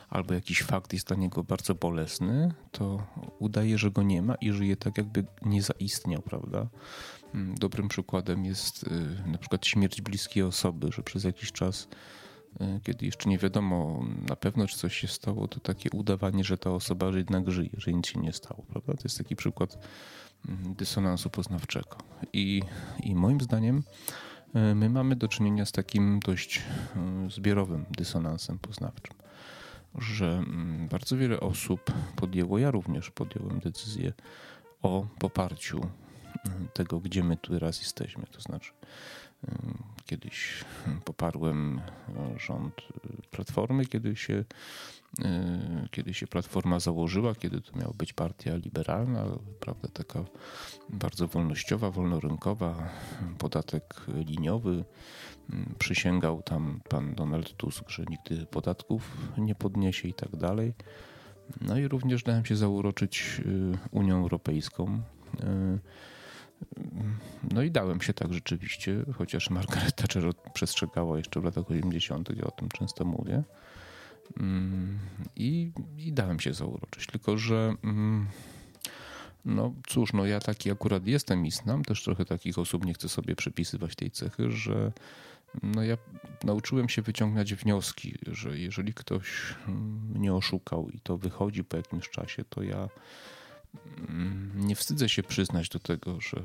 albo 0.09 0.33
jakiś 0.33 0.63
fakt 0.63 0.93
jest 0.93 1.07
dla 1.07 1.17
niego 1.17 1.43
bardzo 1.43 1.75
bolesny, 1.75 2.53
to 2.71 3.07
udaje, 3.39 3.77
że 3.77 3.91
go 3.91 4.03
nie 4.03 4.21
ma 4.21 4.35
i 4.35 4.51
żyje 4.51 4.77
tak, 4.77 4.97
jakby 4.97 5.25
nie 5.41 5.61
zaistniał, 5.61 6.21
prawda? 6.21 6.67
Mm, 7.33 7.55
dobrym 7.55 7.87
przykładem 7.87 8.45
jest 8.45 8.83
y, 8.83 9.29
na 9.31 9.37
przykład 9.37 9.65
śmierć 9.65 10.01
bliskiej 10.01 10.43
osoby, 10.43 10.91
że 10.91 11.03
przez 11.03 11.23
jakiś 11.23 11.51
czas, 11.51 11.87
kiedy 12.83 13.05
jeszcze 13.05 13.29
nie 13.29 13.37
wiadomo 13.37 14.05
na 14.29 14.35
pewno, 14.35 14.67
czy 14.67 14.77
coś 14.77 14.97
się 14.97 15.07
stało, 15.07 15.47
to 15.47 15.59
takie 15.59 15.89
udawanie, 15.89 16.43
że 16.43 16.57
ta 16.57 16.71
osoba 16.71 17.09
jednak 17.09 17.51
żyje, 17.51 17.69
że 17.77 17.93
nic 17.93 18.07
się 18.07 18.19
nie 18.19 18.33
stało, 18.33 18.63
prawda? 18.69 18.93
To 18.93 18.99
jest 19.03 19.17
taki 19.17 19.35
przykład 19.35 19.77
mm, 20.47 20.73
dysonansu 20.73 21.29
poznawczego. 21.29 21.97
I, 22.33 22.61
i 23.03 23.15
moim 23.15 23.41
zdaniem 23.41 23.83
y, 24.55 24.75
my 24.75 24.89
mamy 24.89 25.15
do 25.15 25.27
czynienia 25.27 25.65
z 25.65 25.71
takim 25.71 26.19
dość 26.19 26.61
zbiorowym 27.29 27.85
dysonansem 27.97 28.59
poznawczym, 28.59 29.15
że 29.95 30.27
mm, 30.27 30.87
bardzo 30.87 31.17
wiele 31.17 31.39
osób 31.39 31.91
podjęło, 32.15 32.57
ja 32.57 32.71
również 32.71 33.11
podjąłem 33.11 33.59
decyzję 33.59 34.13
o 34.81 35.07
poparciu 35.19 35.81
tego, 36.73 36.99
gdzie 36.99 37.23
my 37.23 37.37
tu 37.37 37.53
teraz 37.53 37.79
jesteśmy. 37.79 38.23
To 38.31 38.41
znaczy, 38.41 38.71
kiedyś 40.05 40.63
poparłem 41.05 41.81
rząd 42.37 42.73
Platformy, 43.31 43.85
kiedy 43.85 44.15
się, 44.15 44.43
kiedy 45.91 46.13
się 46.13 46.27
Platforma 46.27 46.79
założyła, 46.79 47.35
kiedy 47.35 47.61
to 47.61 47.79
miała 47.79 47.93
być 47.93 48.13
partia 48.13 48.55
liberalna, 48.55 49.25
prawda, 49.59 49.87
taka 49.93 50.23
bardzo 50.89 51.27
wolnościowa, 51.27 51.91
wolnorynkowa, 51.91 52.89
podatek 53.37 54.01
liniowy. 54.07 54.83
Przysięgał 55.79 56.41
tam 56.41 56.79
pan 56.89 57.15
Donald 57.15 57.57
Tusk, 57.57 57.89
że 57.89 58.03
nigdy 58.09 58.45
podatków 58.45 59.17
nie 59.37 59.55
podniesie 59.55 60.07
i 60.07 60.13
tak 60.13 60.35
dalej. 60.35 60.73
No 61.61 61.77
i 61.77 61.87
również 61.87 62.23
dałem 62.23 62.45
się 62.45 62.55
zauroczyć 62.55 63.41
Unią 63.91 64.17
Europejską. 64.17 65.01
No 67.51 67.61
i 67.61 67.71
dałem 67.71 68.01
się 68.01 68.13
tak 68.13 68.33
rzeczywiście, 68.33 69.05
chociaż 69.17 69.49
Margaret 69.49 69.95
Thatcher 69.95 70.23
przestrzegała 70.53 71.17
jeszcze 71.17 71.41
w 71.41 71.43
latach 71.43 71.71
80., 71.71 72.29
ja 72.37 72.43
o 72.43 72.51
tym 72.51 72.69
często 72.69 73.05
mówię. 73.05 73.43
Mm, 74.39 74.99
I, 75.35 75.71
i 75.97 76.13
dałem 76.13 76.39
się 76.39 76.53
zauroczyć. 76.53 77.07
Tylko, 77.07 77.37
że 77.37 77.75
mm, 77.83 78.27
no 79.45 79.73
cóż, 79.87 80.13
no 80.13 80.25
ja 80.25 80.39
taki 80.39 80.71
akurat 80.71 81.07
jestem 81.07 81.45
i 81.45 81.51
znam 81.51 81.83
też 81.83 82.03
trochę 82.03 82.25
takich 82.25 82.57
osób, 82.57 82.85
nie 82.85 82.93
chcę 82.93 83.09
sobie 83.09 83.35
przypisywać 83.35 83.95
tej 83.95 84.11
cechy, 84.11 84.51
że 84.51 84.91
no 85.63 85.83
ja 85.83 85.97
nauczyłem 86.43 86.89
się 86.89 87.01
wyciągać 87.01 87.53
wnioski, 87.53 88.17
że 88.27 88.59
jeżeli 88.59 88.93
ktoś 88.93 89.55
mnie 90.15 90.33
oszukał 90.33 90.89
i 90.89 90.99
to 90.99 91.17
wychodzi 91.17 91.63
po 91.63 91.77
jakimś 91.77 92.09
czasie, 92.09 92.43
to 92.49 92.63
ja 92.63 92.77
Mm, 92.77 92.89
nie 94.55 94.75
wstydzę 94.75 95.09
się 95.09 95.23
przyznać 95.23 95.69
do 95.69 95.79
tego, 95.79 96.21
że 96.21 96.43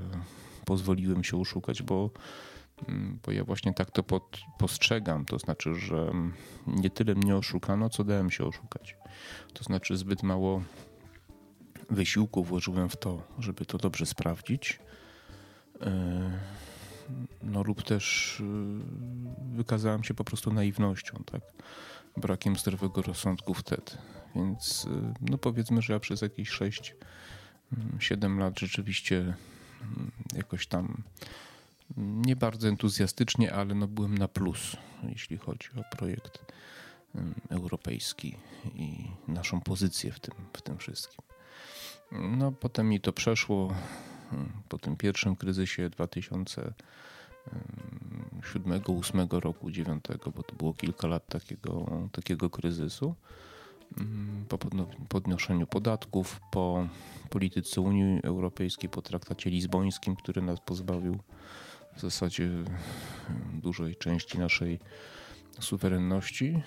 pozwoliłem 0.65 1.25
się 1.25 1.41
oszukać, 1.41 1.83
bo, 1.83 2.11
mm, 2.89 3.19
bo 3.27 3.33
ja 3.33 3.45
właśnie 3.45 3.75
tak 3.75 3.91
to 3.91 4.03
pod, 4.03 4.41
postrzegam. 4.59 5.25
To 5.25 5.39
znaczy, 5.39 5.75
że 5.75 6.13
nie 6.67 6.91
tyle 6.91 7.15
mnie 7.15 7.37
oszukano, 7.37 7.91
co 7.91 8.05
dałem 8.05 8.31
się 8.31 8.45
oszukać. 8.45 8.97
To 9.53 9.65
znaczy, 9.65 9.97
zbyt 9.97 10.23
mało 10.23 10.63
wysiłku 11.91 12.45
włożyłem 12.45 12.89
w 12.89 12.97
to, 12.97 13.23
żeby 13.39 13.67
to 13.67 13.79
dobrze 13.79 14.07
sprawdzić. 14.07 14.79
E, 15.83 16.39
no 17.43 17.63
lub 17.63 17.83
też 17.83 18.37
e, 18.41 18.45
wykazałem 19.57 20.05
się 20.05 20.15
po 20.15 20.25
prostu 20.25 20.53
naiwnością, 20.53 21.23
tak? 21.27 21.43
brakiem 22.17 22.57
zdrowego 22.57 23.03
rozsądku 23.03 23.55
wtedy. 23.55 23.93
Więc 24.37 24.87
e, 24.91 25.15
no 25.21 25.39
powiedzmy, 25.39 25.83
że 25.83 25.93
ja 25.93 26.01
przez 26.01 26.23
jakieś 26.23 26.49
6 26.49 26.95
7 27.99 28.39
lat 28.39 28.61
rzeczywiście 28.61 29.19
mm, 29.19 29.37
jakoś 30.35 30.67
tam 30.67 31.03
nie 31.97 32.37
bardzo 32.37 32.69
entuzjastycznie, 32.69 33.53
ale 33.53 33.75
no 33.75 33.89
byłem 33.89 34.19
na 34.19 34.29
plus, 34.29 34.77
jeśli 35.03 35.37
chodzi 35.37 35.69
o 35.77 35.97
projekt 35.97 36.53
mm, 37.15 37.35
europejski 37.49 38.37
i 38.75 39.11
naszą 39.29 39.61
pozycję 39.61 40.13
w 40.13 40.21
tym, 40.21 40.35
w 40.53 40.63
tym 40.63 40.79
wszystkim. 40.79 41.21
No 42.13 42.53
potem 42.53 42.89
mi 42.89 43.01
to 43.01 43.13
przeszło 43.13 43.75
mm, 44.33 44.53
po 44.69 44.79
tym 44.79 44.97
pierwszym 44.97 45.37
kryzysie 45.37 45.91
2007, 45.91 48.81
2008 48.81 49.29
roku, 49.31 49.71
2009, 49.71 50.05
bo 50.37 50.43
to 50.43 50.57
było 50.57 50.75
kilka 50.75 51.09
lat 51.09 51.27
takiego, 51.27 51.87
takiego 52.13 52.51
kryzysu. 52.51 53.15
Mm, 53.99 54.45
po 54.49 54.59
podnoszeniu 55.09 55.67
podatków, 55.67 56.41
po 56.51 56.89
polityce 57.31 57.81
Unii 57.81 58.21
Europejskiej, 58.23 58.91
po 58.91 59.03
traktacie 59.03 59.51
lizbońskim, 59.51 60.17
który 60.17 60.43
nas 60.43 60.61
pozbawił 60.61 61.19
w 61.97 62.01
zasadzie 62.01 62.49
dużej 63.55 63.97
części 63.97 64.39
naszej 64.39 64.79
suwerenności, 65.61 66.63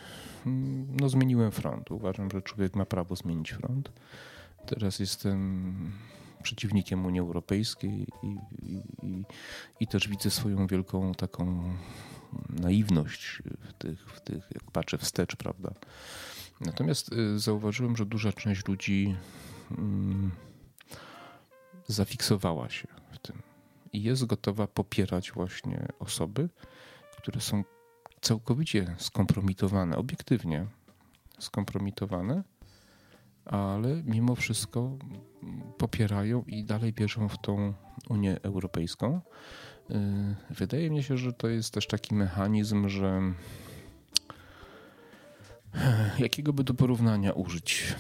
no 1.02 1.10
zmieniłem 1.10 1.52
front. 1.52 1.92
Uważam, 1.92 2.32
że 2.32 2.42
człowiek 2.42 2.76
ma 2.76 2.86
prawo 2.86 3.16
zmienić 3.16 3.52
front. 3.52 3.92
Teraz 4.66 5.00
jestem 5.00 5.92
przeciwnikiem 6.44 7.06
Unii 7.06 7.20
Europejskiej 7.20 8.08
i, 8.24 8.28
i, 8.62 8.82
i, 9.02 9.24
i 9.80 9.88
też 9.88 10.08
widzę 10.08 10.30
swoją 10.30 10.68
wielką 10.68 11.14
taką 11.14 11.64
naiwność 12.50 13.42
w 13.62 13.74
tych, 13.74 14.00
w 14.00 14.22
tych, 14.22 14.44
jak 14.54 14.72
patrzę 14.72 14.98
wstecz, 14.98 15.36
prawda. 15.36 15.74
Natomiast 16.62 17.14
y, 17.14 17.40
zauważyłem, 17.40 17.96
że 17.96 18.06
duża 18.06 18.34
część 18.34 18.68
ludzi 18.68 19.16
mm, 19.72 20.32
zafiksowała 21.88 22.70
się 22.70 22.88
w 23.12 23.18
tym 23.18 23.42
i 23.94 24.04
jest 24.04 24.26
gotowa 24.26 24.68
popierać 24.68 25.32
właśnie 25.32 25.88
osoby, 26.00 26.50
które 27.18 27.42
są 27.42 27.64
całkowicie 28.22 28.96
skompromitowane, 28.98 29.98
obiektywnie 29.98 30.68
skompromitowane, 31.40 32.44
ale 33.46 34.04
mimo 34.06 34.36
wszystko 34.36 34.98
popierają 35.78 36.44
i 36.48 36.64
dalej 36.64 36.94
wierzą 36.94 37.30
w 37.30 37.38
tą 37.42 37.74
Unię 38.10 38.38
Europejską. 38.44 39.22
Y, 39.92 39.94
wydaje 40.50 40.90
mi 40.90 41.04
się, 41.04 41.18
że 41.18 41.34
to 41.34 41.48
jest 41.48 41.74
też 41.74 41.88
taki 41.88 42.16
mechanizm, 42.16 42.90
że 42.90 43.22
jakiego 46.20 46.54
by 46.54 46.64
do 46.64 46.74
porównania 46.74 47.34
użyć? 47.34 47.96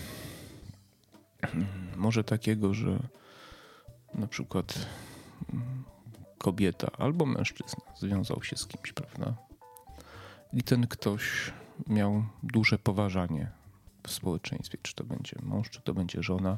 Może 1.96 2.24
takiego, 2.24 2.74
że 2.74 3.00
na 4.13 4.27
przykład 4.27 4.86
kobieta 6.38 6.88
albo 6.98 7.25
mężczyzna 7.25 7.84
związał 8.00 8.44
się 8.44 8.58
z 8.58 8.68
kimś, 8.68 8.94
prawda? 8.94 9.36
I 10.53 10.63
ten 10.63 10.88
ktoś 10.88 11.53
miał 11.88 12.24
duże 12.44 12.77
poważanie 12.80 13.51
w 14.08 14.12
społeczeństwie, 14.12 14.77
czy 14.82 14.96
to 14.96 15.03
będzie 15.03 15.36
mąż, 15.42 15.70
czy 15.70 15.82
to 15.82 15.94
będzie 15.94 16.24
żona. 16.24 16.58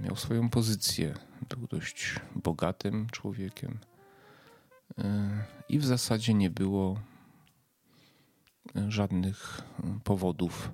Miał 0.00 0.16
swoją 0.16 0.50
pozycję, 0.50 1.14
był 1.48 1.66
dość 1.66 2.14
bogatym 2.36 3.06
człowiekiem 3.10 3.78
y, 4.98 5.02
i 5.68 5.78
w 5.78 5.84
zasadzie 5.84 6.34
nie 6.34 6.50
było 6.50 7.00
żadnych 8.88 9.60
powodów, 10.04 10.70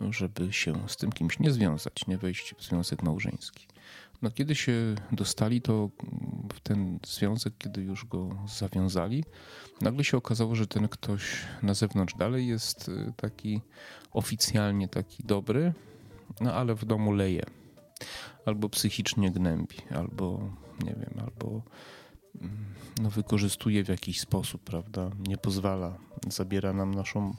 żeby 0.00 0.52
się 0.52 0.88
z 0.88 0.96
tym 0.96 1.12
kimś 1.12 1.38
nie 1.38 1.50
związać, 1.52 2.06
nie 2.06 2.18
wejść 2.18 2.54
w 2.58 2.62
związek 2.62 3.02
małżeński. 3.02 3.66
No, 4.22 4.30
kiedy 4.30 4.54
się 4.54 4.94
dostali, 5.12 5.62
to 5.62 5.90
w 6.54 6.60
ten 6.60 6.98
związek, 7.06 7.54
kiedy 7.58 7.82
już 7.82 8.04
go 8.04 8.28
zawiązali, 8.48 9.24
nagle 9.80 10.04
się 10.04 10.16
okazało, 10.16 10.54
że 10.54 10.66
ten 10.66 10.88
ktoś 10.88 11.22
na 11.62 11.74
zewnątrz 11.74 12.14
dalej 12.14 12.46
jest 12.46 12.88
y, 12.88 13.12
taki 13.16 13.60
oficjalnie 14.12 14.88
taki 14.88 15.22
dobry, 15.22 15.72
no 16.40 16.54
ale 16.54 16.74
w 16.74 16.84
domu 16.84 17.12
leje. 17.12 17.42
Albo 18.46 18.68
psychicznie 18.68 19.30
gnębi, 19.30 19.76
albo 19.90 20.50
nie 20.84 20.94
wiem, 20.94 21.14
albo 21.20 21.46
mm, 21.48 21.62
no, 23.02 23.10
wykorzystuje 23.10 23.84
w 23.84 23.88
jakiś 23.88 24.20
sposób, 24.20 24.62
prawda? 24.62 25.10
Nie 25.28 25.38
pozwala, 25.38 25.98
zabiera 26.28 26.72
nam 26.72 26.94
naszą 26.94 27.34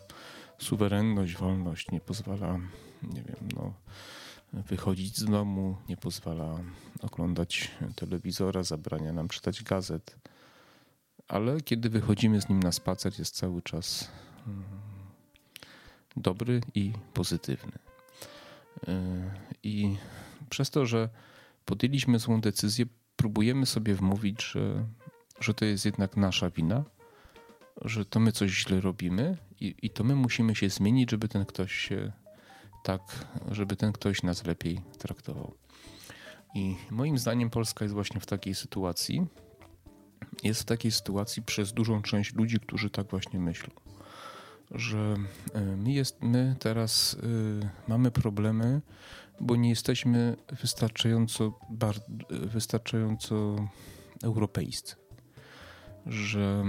suwerenność, 0.59 1.35
wolność, 1.35 1.91
nie 1.91 2.01
pozwala, 2.01 2.59
nie 3.03 3.23
wiem, 3.23 3.49
no 3.55 3.73
wychodzić 4.53 5.17
z 5.17 5.25
domu, 5.25 5.77
nie 5.89 5.97
pozwala 5.97 6.59
oglądać 7.01 7.71
telewizora, 7.95 8.63
zabrania 8.63 9.13
nam 9.13 9.27
czytać 9.27 9.63
gazet. 9.63 10.15
Ale 11.27 11.61
kiedy 11.61 11.89
wychodzimy 11.89 12.41
z 12.41 12.49
nim 12.49 12.59
na 12.59 12.71
spacer, 12.71 13.13
jest 13.19 13.35
cały 13.35 13.61
czas 13.61 14.11
mm, 14.47 14.63
dobry 16.15 16.61
i 16.75 16.93
pozytywny. 17.13 17.71
Y, 18.87 18.91
I 19.63 19.97
przez 20.49 20.69
to, 20.69 20.85
że 20.85 21.09
podjęliśmy 21.65 22.19
złą 22.19 22.41
decyzję, 22.41 22.85
próbujemy 23.17 23.65
sobie 23.65 23.95
wmówić, 23.95 24.43
że, 24.43 24.85
że 25.39 25.53
to 25.53 25.65
jest 25.65 25.85
jednak 25.85 26.17
nasza 26.17 26.49
wina, 26.49 26.83
że 27.81 28.05
to 28.05 28.19
my 28.19 28.31
coś 28.31 28.51
źle 28.51 28.81
robimy 28.81 29.37
i, 29.59 29.75
i 29.81 29.89
to 29.89 30.03
my 30.03 30.15
musimy 30.15 30.55
się 30.55 30.69
zmienić, 30.69 31.11
żeby 31.11 31.27
ten 31.27 31.45
ktoś 31.45 31.71
się 31.71 32.11
tak, 32.83 33.01
żeby 33.51 33.75
ten 33.75 33.93
ktoś 33.93 34.23
nas 34.23 34.45
lepiej 34.45 34.81
traktował. 34.97 35.53
I 36.55 36.75
moim 36.91 37.17
zdaniem 37.17 37.49
Polska 37.49 37.85
jest 37.85 37.93
właśnie 37.93 38.19
w 38.19 38.25
takiej 38.25 38.55
sytuacji. 38.55 39.27
Jest 40.43 40.61
w 40.61 40.65
takiej 40.65 40.91
sytuacji 40.91 41.43
przez 41.43 41.73
dużą 41.73 42.01
część 42.01 42.35
ludzi, 42.35 42.59
którzy 42.59 42.89
tak 42.89 43.07
właśnie 43.07 43.39
myślą. 43.39 43.69
Że 44.71 45.15
e, 45.53 45.61
my, 45.61 45.91
jest, 45.91 46.21
my 46.21 46.55
teraz 46.59 47.13
y, 47.13 47.69
mamy 47.87 48.11
problemy, 48.11 48.81
bo 49.39 49.55
nie 49.55 49.69
jesteśmy 49.69 50.35
wystarczająco, 50.61 51.59
bar, 51.69 51.95
wystarczająco. 52.29 53.55
Że, 56.05 56.63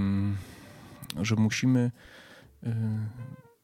że 1.22 1.36
musimy 1.36 1.90
y, 2.62 2.68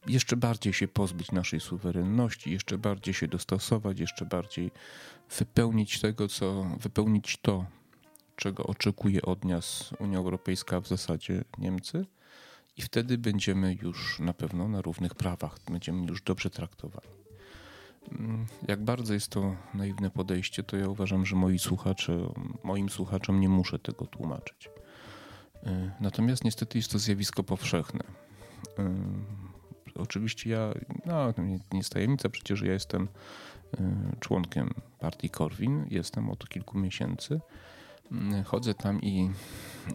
jeszcze 0.06 0.36
bardziej 0.36 0.72
się 0.72 0.88
pozbyć 0.88 1.32
naszej 1.32 1.60
suwerenności, 1.60 2.50
jeszcze 2.50 2.78
bardziej 2.78 3.14
się 3.14 3.28
dostosować, 3.28 4.00
jeszcze 4.00 4.26
bardziej 4.26 4.70
wypełnić 5.38 6.00
tego, 6.00 6.28
co 6.28 6.66
wypełnić 6.80 7.36
to, 7.42 7.66
czego 8.36 8.64
oczekuje 8.66 9.22
od 9.22 9.44
nas 9.44 9.90
Unia 9.98 10.18
Europejska, 10.18 10.80
w 10.80 10.88
zasadzie 10.88 11.44
Niemcy, 11.58 12.06
i 12.76 12.82
wtedy 12.82 13.18
będziemy 13.18 13.76
już 13.82 14.20
na 14.20 14.32
pewno 14.32 14.68
na 14.68 14.82
równych 14.82 15.14
prawach, 15.14 15.58
będziemy 15.70 16.06
już 16.06 16.22
dobrze 16.22 16.50
traktowani. 16.50 17.23
Mm, 18.12 18.46
jak 18.68 18.84
bardzo 18.84 19.14
jest 19.14 19.28
to 19.28 19.56
naiwne 19.74 20.10
podejście, 20.10 20.62
to 20.62 20.76
ja 20.76 20.88
uważam, 20.88 21.26
że 21.26 21.36
moi 21.36 21.58
słuchacze, 21.58 22.18
moim 22.64 22.88
słuchaczom 22.88 23.40
nie 23.40 23.48
muszę 23.48 23.78
tego 23.78 24.06
tłumaczyć. 24.06 24.68
Y, 25.66 25.90
natomiast 26.00 26.44
niestety 26.44 26.78
jest 26.78 26.90
to 26.90 26.98
zjawisko 26.98 27.42
powszechne 27.42 28.00
y, 28.78 28.82
oczywiście 29.94 30.50
ja, 30.50 30.74
no 31.06 31.32
nie, 31.38 31.58
nie 31.72 31.78
jest 31.78 31.92
tajemnica, 31.92 32.28
przecież 32.28 32.62
ja 32.62 32.72
jestem 32.72 33.08
y, 33.74 33.78
członkiem 34.20 34.74
partii 34.98 35.30
Korwin, 35.30 35.86
jestem 35.90 36.30
od 36.30 36.48
kilku 36.48 36.78
miesięcy. 36.78 37.40
Mm, 38.12 38.44
chodzę 38.44 38.74
tam 38.74 39.02
i, 39.02 39.30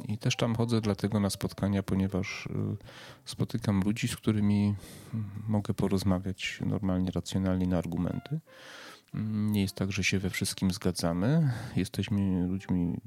i 0.07 0.17
też 0.17 0.35
tam 0.35 0.55
chodzę 0.55 0.81
dlatego 0.81 1.19
na 1.19 1.29
spotkania, 1.29 1.83
ponieważ 1.83 2.45
y, 2.45 2.49
spotykam 3.25 3.81
ludzi, 3.81 4.07
z 4.07 4.15
którymi 4.15 4.75
mm, 5.13 5.29
mogę 5.47 5.73
porozmawiać 5.73 6.59
normalnie, 6.65 7.11
racjonalnie 7.11 7.67
na 7.67 7.77
argumenty. 7.77 8.39
Mm, 9.13 9.51
nie 9.51 9.61
jest 9.61 9.75
tak, 9.75 9.91
że 9.91 10.03
się 10.03 10.19
we 10.19 10.29
wszystkim 10.29 10.71
zgadzamy. 10.71 11.51
Jesteśmy 11.75 12.47
ludźmi 12.47 12.97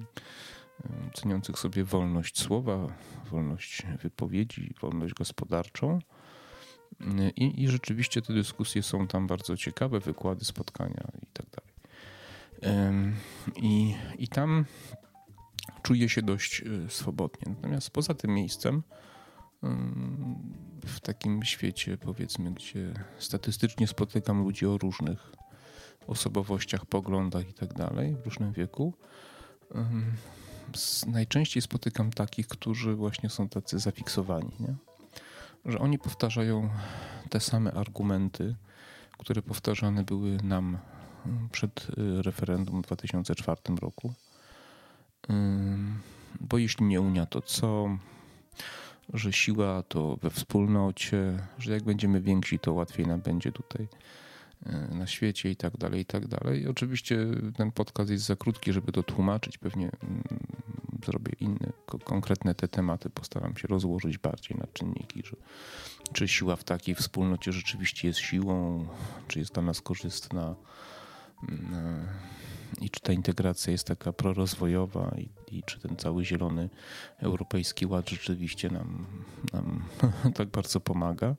ceniących 1.14 1.58
sobie 1.58 1.84
wolność 1.84 2.40
słowa, 2.40 2.88
wolność 3.30 3.82
wypowiedzi, 4.02 4.74
wolność 4.80 5.14
gospodarczą. 5.14 5.98
I, 7.36 7.62
I 7.62 7.68
rzeczywiście 7.68 8.22
te 8.22 8.34
dyskusje 8.34 8.82
są 8.82 9.06
tam 9.06 9.26
bardzo 9.26 9.56
ciekawe, 9.56 10.00
wykłady, 10.00 10.44
spotkania 10.44 11.08
i 11.22 11.26
tak 11.32 11.46
dalej. 11.50 11.71
I, 13.56 13.94
I 14.18 14.28
tam 14.28 14.64
czuję 15.82 16.08
się 16.08 16.22
dość 16.22 16.62
e, 16.62 16.90
swobodnie. 16.90 17.52
Natomiast 17.56 17.90
poza 17.90 18.14
tym 18.14 18.34
miejscem, 18.34 18.82
w 20.86 21.00
takim 21.00 21.42
świecie, 21.42 21.98
powiedzmy, 21.98 22.50
gdzie 22.50 22.94
statystycznie 23.18 23.86
spotykam 23.86 24.42
ludzi 24.44 24.66
o 24.66 24.78
różnych 24.78 25.32
osobowościach, 26.06 26.86
poglądach 26.86 27.48
i 27.48 27.54
tak 27.54 27.74
dalej, 27.74 28.16
w 28.16 28.24
różnym 28.24 28.52
wieku, 28.52 28.94
najczęściej 31.06 31.62
spotykam 31.62 32.10
takich, 32.10 32.48
którzy 32.48 32.94
właśnie 32.94 33.30
są 33.30 33.48
tacy 33.48 33.78
zafiksowani. 33.78 34.52
Nie? 34.60 34.74
że 35.64 35.78
oni 35.78 35.98
powtarzają 35.98 36.70
te 37.30 37.40
same 37.40 37.72
argumenty, 37.72 38.56
które 39.18 39.42
powtarzane 39.42 40.04
były 40.04 40.36
nam 40.42 40.78
przed 41.52 41.88
y, 41.98 42.22
referendum 42.22 42.82
w 42.82 42.86
2004 42.86 43.60
roku. 43.80 44.14
Bo 46.40 46.58
jeśli 46.58 46.86
nie 46.86 47.00
Unia, 47.00 47.26
to 47.26 47.42
co? 47.42 47.98
Że 49.14 49.32
siła 49.32 49.82
to 49.82 50.16
we 50.22 50.30
wspólnocie, 50.30 51.38
że 51.58 51.72
jak 51.72 51.82
będziemy 51.82 52.20
więksi, 52.20 52.58
to 52.58 52.72
łatwiej 52.72 53.06
nam 53.06 53.20
będzie 53.20 53.52
tutaj 53.52 53.88
y, 54.66 54.94
na 54.94 55.06
świecie 55.06 55.50
i 55.50 55.56
tak 55.56 55.76
dalej, 55.76 56.00
i 56.00 56.04
tak 56.04 56.26
dalej. 56.26 56.68
Oczywiście 56.68 57.26
ten 57.56 57.72
podcast 57.72 58.10
jest 58.10 58.24
za 58.24 58.36
krótki, 58.36 58.72
żeby 58.72 58.92
to 58.92 59.02
tłumaczyć. 59.02 59.58
Pewnie 59.58 59.90
mm, 60.02 60.22
zrobię 61.04 61.32
inne, 61.40 61.72
konkretne 62.04 62.54
te 62.54 62.68
tematy, 62.68 63.10
postaram 63.10 63.56
się 63.56 63.68
rozłożyć 63.68 64.18
bardziej 64.18 64.58
na 64.58 64.66
czynniki, 64.72 65.22
że, 65.24 65.36
czy 66.12 66.28
siła 66.28 66.56
w 66.56 66.64
takiej 66.64 66.94
wspólnocie 66.94 67.52
rzeczywiście 67.52 68.08
jest 68.08 68.20
siłą, 68.20 68.86
czy 69.28 69.38
jest 69.38 69.54
dla 69.54 69.62
nas 69.62 69.80
korzystna 69.80 70.54
i 72.80 72.90
czy 72.90 73.00
ta 73.00 73.12
integracja 73.12 73.72
jest 73.72 73.86
taka 73.86 74.12
prorozwojowa 74.12 75.14
i, 75.18 75.56
i 75.56 75.62
czy 75.62 75.80
ten 75.80 75.96
cały 75.96 76.24
zielony 76.24 76.70
europejski 77.18 77.86
ład 77.86 78.10
rzeczywiście 78.10 78.70
nam, 78.70 79.06
nam 79.52 79.82
tak 80.36 80.48
bardzo 80.48 80.80
pomaga, 80.80 81.34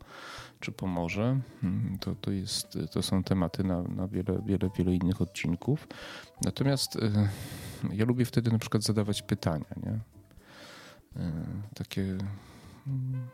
czy 0.59 0.71
pomoże. 0.71 1.39
Mm, 1.63 1.97
to, 1.99 2.15
to, 2.15 2.31
jest, 2.31 2.77
to 2.91 3.01
są 3.01 3.23
tematy 3.23 3.63
na, 3.63 3.83
na 3.83 4.07
wiele, 4.07 4.41
wiele, 4.45 4.69
wiele 4.77 4.95
innych 4.95 5.21
odcinków. 5.21 5.87
Natomiast 6.41 6.95
y, 6.95 7.11
ja 7.93 8.05
lubię 8.05 8.25
wtedy 8.25 8.51
na 8.51 8.59
przykład 8.59 8.83
zadawać 8.83 9.21
pytania, 9.21 9.75
nie? 9.83 9.99
Y, 11.21 11.31
takie 11.75 12.01
mm, 12.87 13.27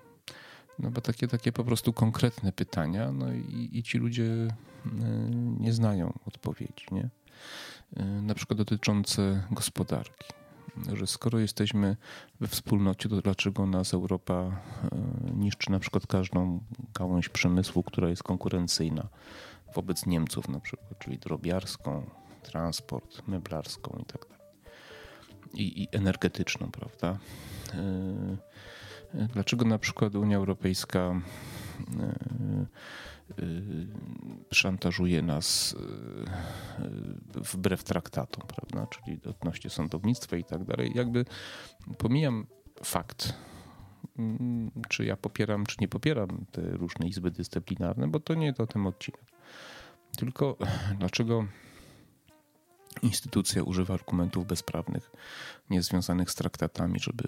no 0.79 0.91
bo 0.91 1.01
takie, 1.01 1.27
takie 1.27 1.51
po 1.51 1.63
prostu 1.63 1.93
konkretne 1.93 2.51
pytania, 2.51 3.11
no 3.11 3.33
i, 3.33 3.69
i 3.73 3.83
ci 3.83 3.97
ludzie 3.97 4.23
y, 4.23 4.49
nie 5.59 5.73
znają 5.73 6.19
odpowiedzi, 6.25 6.85
nie? 6.91 7.09
Y, 7.99 8.21
na 8.21 8.33
przykład 8.33 8.57
dotyczące 8.57 9.43
gospodarki. 9.51 10.25
Że 10.93 11.07
skoro 11.07 11.39
jesteśmy 11.39 11.97
we 12.39 12.47
wspólnocie, 12.47 13.09
to 13.09 13.21
dlaczego 13.21 13.65
nas 13.65 13.93
Europa 13.93 14.61
y, 15.31 15.35
niszczy 15.35 15.71
na 15.71 15.79
przykład 15.79 16.07
każdą 16.07 16.59
gałąź 16.93 17.29
przemysłu, 17.29 17.83
która 17.83 18.09
jest 18.09 18.23
konkurencyjna 18.23 19.07
wobec 19.75 20.05
Niemców 20.05 20.49
na 20.49 20.59
przykład, 20.59 20.99
czyli 20.99 21.17
drobiarską, 21.17 22.09
transport, 22.43 23.27
meblarską 23.27 23.99
i 24.01 24.05
tak 24.05 24.21
dalej. 24.21 24.39
I, 25.53 25.87
energetyczną, 25.91 26.71
prawda? 26.71 27.19
Y, 27.73 28.37
dlaczego 29.13 29.65
na 29.65 29.77
przykład 29.77 30.15
Unia 30.15 30.37
Europejska 30.37 31.21
Y, 33.39 33.87
szantażuje 34.53 35.21
nas 35.21 35.75
y, 37.35 37.41
wbrew 37.41 37.83
traktatom, 37.83 38.47
prawda? 38.47 38.87
czyli 38.87 39.19
odnośnie 39.25 39.69
sądownictwa 39.69 40.37
i 40.37 40.43
tak 40.43 40.63
dalej. 40.63 40.91
Jakby 40.95 41.25
pomijam 41.97 42.47
fakt, 42.83 43.33
mm, 44.17 44.71
czy 44.89 45.05
ja 45.05 45.17
popieram, 45.17 45.65
czy 45.65 45.75
nie 45.81 45.87
popieram 45.87 46.45
te 46.51 46.61
różne 46.61 47.07
izby 47.07 47.31
dyscyplinarne, 47.31 48.07
bo 48.07 48.19
to 48.19 48.33
nie 48.33 48.45
jest 48.45 48.59
o 48.59 48.67
tym 48.67 48.87
odcinek. 48.87 49.21
Tylko 50.17 50.57
dlaczego 50.99 51.45
instytucja 53.01 53.63
używa 53.63 53.93
argumentów 53.93 54.47
bezprawnych, 54.47 55.11
niezwiązanych 55.69 56.31
z 56.31 56.35
traktatami 56.35 56.99
żeby, 56.99 57.23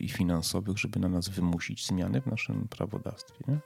i 0.00 0.08
finansowych, 0.08 0.78
żeby 0.78 1.00
na 1.00 1.08
nas 1.08 1.28
wymusić 1.28 1.86
zmiany 1.86 2.20
w 2.20 2.26
naszym 2.26 2.68
prawodawstwie. 2.68 3.44
Nie? 3.48 3.58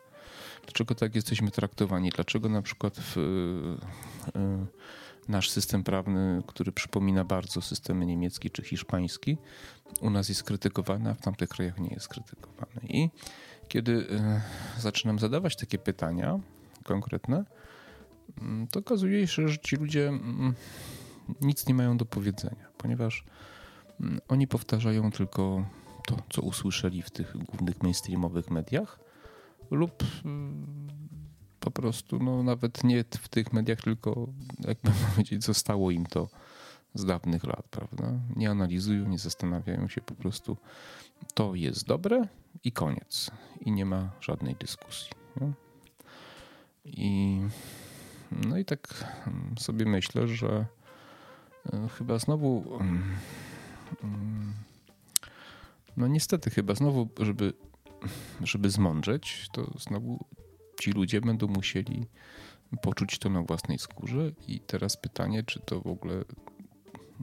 Dlaczego 0.62 0.94
tak 0.94 1.14
jesteśmy 1.14 1.50
traktowani? 1.50 2.10
Dlaczego 2.10 2.48
na 2.48 2.62
przykład 2.62 2.96
w, 2.96 3.16
y, 3.16 4.38
y, 4.38 4.66
nasz 5.28 5.50
system 5.50 5.84
prawny, 5.84 6.42
który 6.46 6.72
przypomina 6.72 7.24
bardzo 7.24 7.60
systemy 7.60 8.06
niemiecki 8.06 8.50
czy 8.50 8.62
hiszpański, 8.62 9.38
u 10.00 10.10
nas 10.10 10.28
jest 10.28 10.42
krytykowany, 10.42 11.10
a 11.10 11.14
w 11.14 11.20
tamtych 11.20 11.48
krajach 11.48 11.78
nie 11.78 11.88
jest 11.88 12.08
krytykowany. 12.08 12.80
I 12.88 13.10
kiedy 13.68 13.92
y, 13.92 14.80
zaczynam 14.80 15.18
zadawać 15.18 15.56
takie 15.56 15.78
pytania 15.78 16.38
konkretne, 16.84 17.44
mm, 18.40 18.66
to 18.66 18.80
okazuje 18.80 19.26
się, 19.26 19.48
że 19.48 19.58
ci 19.58 19.76
ludzie 19.76 20.08
mm, 20.08 20.54
nic 21.40 21.66
nie 21.66 21.74
mają 21.74 21.96
do 21.96 22.04
powiedzenia, 22.04 22.68
ponieważ 22.78 23.24
mm, 24.00 24.20
oni 24.28 24.46
powtarzają 24.46 25.10
tylko 25.10 25.64
to, 26.06 26.16
co 26.30 26.42
usłyszeli 26.42 27.02
w 27.02 27.10
tych 27.10 27.36
głównych 27.36 27.82
mainstreamowych 27.82 28.50
mediach, 28.50 29.00
lub 29.70 30.04
mm, 30.24 30.88
po 31.60 31.70
prostu 31.70 32.18
no, 32.18 32.42
nawet 32.42 32.84
nie 32.84 33.04
w 33.04 33.28
tych 33.28 33.52
mediach, 33.52 33.80
tylko 33.80 34.28
jakby 34.60 34.90
powiedzieć, 35.10 35.44
zostało 35.44 35.90
im 35.90 36.06
to 36.06 36.28
z 36.94 37.04
dawnych 37.04 37.44
lat, 37.44 37.68
prawda? 37.70 38.12
Nie 38.36 38.50
analizują, 38.50 39.08
nie 39.08 39.18
zastanawiają 39.18 39.88
się, 39.88 40.00
po 40.00 40.14
prostu 40.14 40.56
to 41.34 41.54
jest 41.54 41.86
dobre 41.86 42.28
i 42.64 42.72
koniec. 42.72 43.30
I 43.60 43.72
nie 43.72 43.84
ma 43.84 44.10
żadnej 44.20 44.54
dyskusji. 44.54 45.10
No? 45.40 45.52
I 46.84 47.40
no 48.32 48.58
i 48.58 48.64
tak 48.64 49.04
sobie 49.58 49.86
myślę, 49.86 50.28
że 50.28 50.66
chyba 51.98 52.18
znowu 52.18 52.78
mm, 52.80 54.54
no 55.96 56.06
niestety 56.06 56.50
chyba 56.50 56.74
znowu, 56.74 57.08
żeby 57.20 57.52
żeby 58.42 58.70
zmądrzeć, 58.70 59.48
to 59.52 59.78
znowu 59.78 60.24
ci 60.80 60.90
ludzie 60.90 61.20
będą 61.20 61.46
musieli 61.46 62.06
poczuć 62.82 63.18
to 63.18 63.28
na 63.28 63.42
własnej 63.42 63.78
skórze. 63.78 64.32
I 64.48 64.60
teraz 64.60 64.96
pytanie, 64.96 65.42
czy 65.42 65.60
to 65.60 65.80
w 65.80 65.86
ogóle 65.86 66.24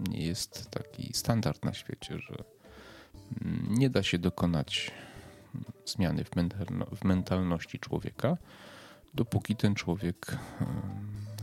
nie 0.10 0.26
jest 0.26 0.69
taki 0.69 1.13
standard 1.13 1.65
na 1.65 1.74
świecie, 1.74 2.19
że 2.19 2.36
nie 3.69 3.89
da 3.89 4.04
się 4.04 4.17
dokonać 4.17 4.91
zmiany 5.86 6.24
w, 6.24 6.30
w 6.95 7.04
mentalności 7.04 7.80
człowieka, 7.80 8.38
dopóki 9.13 9.56
ten 9.56 9.76
człowiek 9.76 10.38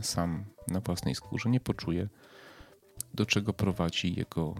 sam 0.01 0.45
na 0.67 0.79
własnej 0.79 1.15
skórze 1.15 1.49
nie 1.49 1.59
poczuje, 1.59 2.09
do 3.13 3.25
czego 3.25 3.53
prowadzi 3.53 4.15
jego 4.15 4.55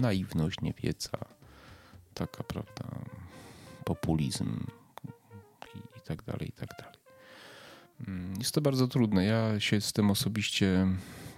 naiwność, 0.00 0.60
niewiedza, 0.60 1.18
taka, 2.14 2.44
prawda, 2.44 2.84
populizm 3.84 4.66
i, 5.74 6.00
tak 6.04 6.22
dalej, 6.22 6.48
i 6.48 6.52
tak 6.52 6.68
dalej. 6.78 6.98
Mm, 8.08 8.34
jest 8.38 8.54
to 8.54 8.60
bardzo 8.60 8.88
trudne. 8.88 9.24
Ja 9.24 9.60
się 9.60 9.80
z 9.80 9.92
tym 9.92 10.10
osobiście 10.10 10.86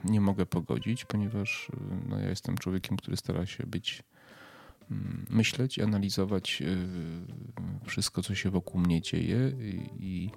nie 0.05 0.21
mogę 0.21 0.47
pogodzić, 0.47 1.05
ponieważ 1.05 1.69
y, 1.69 2.09
no, 2.09 2.19
ja 2.19 2.29
jestem 2.29 2.59
człowiekiem, 2.59 2.97
który 2.97 3.17
stara 3.17 3.47
się 3.47 3.67
być, 3.67 4.03
myśleć, 5.31 5.79
analizować 5.79 6.62
y, 6.62 7.87
wszystko, 7.87 8.22
co 8.22 8.35
się 8.35 8.50
wokół 8.50 8.81
mnie 8.81 9.03
dzieje 9.03 9.53
i 9.98 10.31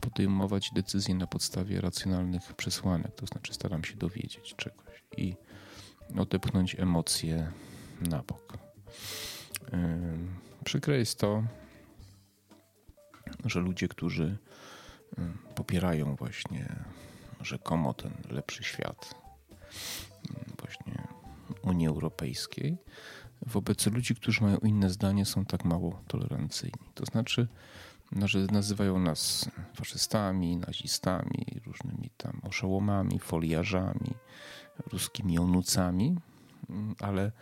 podejmować 0.00 0.70
decyzje 0.74 1.14
na 1.14 1.26
podstawie 1.26 1.80
racjonalnych 1.80 2.54
przesłanek. 2.54 3.14
To 3.14 3.26
znaczy, 3.26 3.54
staram 3.54 3.84
się 3.84 3.96
dowiedzieć 3.96 4.54
czegoś 4.56 5.04
i 5.16 5.34
odepchnąć 6.16 6.76
emocje 6.78 7.52
na 8.00 8.22
bok. 8.22 8.58
Przykre 10.64 10.98
jest 10.98 11.18
to, 11.18 11.44
że 13.44 13.60
ludzie, 13.60 13.88
którzy 13.88 14.38
y, 15.18 15.54
popierają 15.54 16.16
właśnie 16.16 16.84
rzekomo 17.40 17.94
ten 17.94 18.12
lepszy 18.30 18.64
świat 18.64 19.14
y, 20.30 20.34
właśnie 20.58 21.08
Unii 21.62 21.86
Europejskiej, 21.86 22.78
wobec 23.46 23.86
ludzi, 23.86 24.14
którzy 24.14 24.42
mają 24.42 24.56
inne 24.58 24.90
zdanie, 24.90 25.24
są 25.24 25.44
tak 25.44 25.64
mało 25.64 26.02
tolerancyjni. 26.08 26.80
To 26.94 27.04
znaczy, 27.04 27.48
no, 28.12 28.28
że 28.28 28.38
nazywają 28.38 28.98
nas 28.98 29.50
faszystami, 29.74 30.56
nazistami, 30.56 31.46
różnymi 31.66 32.10
tam 32.16 32.40
oszołomami, 32.42 33.18
foliarzami, 33.18 34.14
ruskimi 34.92 35.38
onucami, 35.38 36.16
ale 37.00 37.32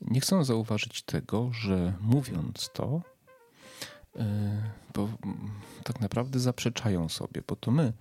nie 0.00 0.20
chcą 0.20 0.44
zauważyć 0.44 1.02
tego, 1.02 1.50
że 1.52 1.92
mówiąc 2.00 2.70
to, 2.72 3.02
bo 4.94 5.08
tak 5.84 6.00
naprawdę 6.00 6.40
zaprzeczają 6.40 7.08
sobie, 7.08 7.42
bo 7.48 7.56
to 7.56 7.70
my 7.70 7.92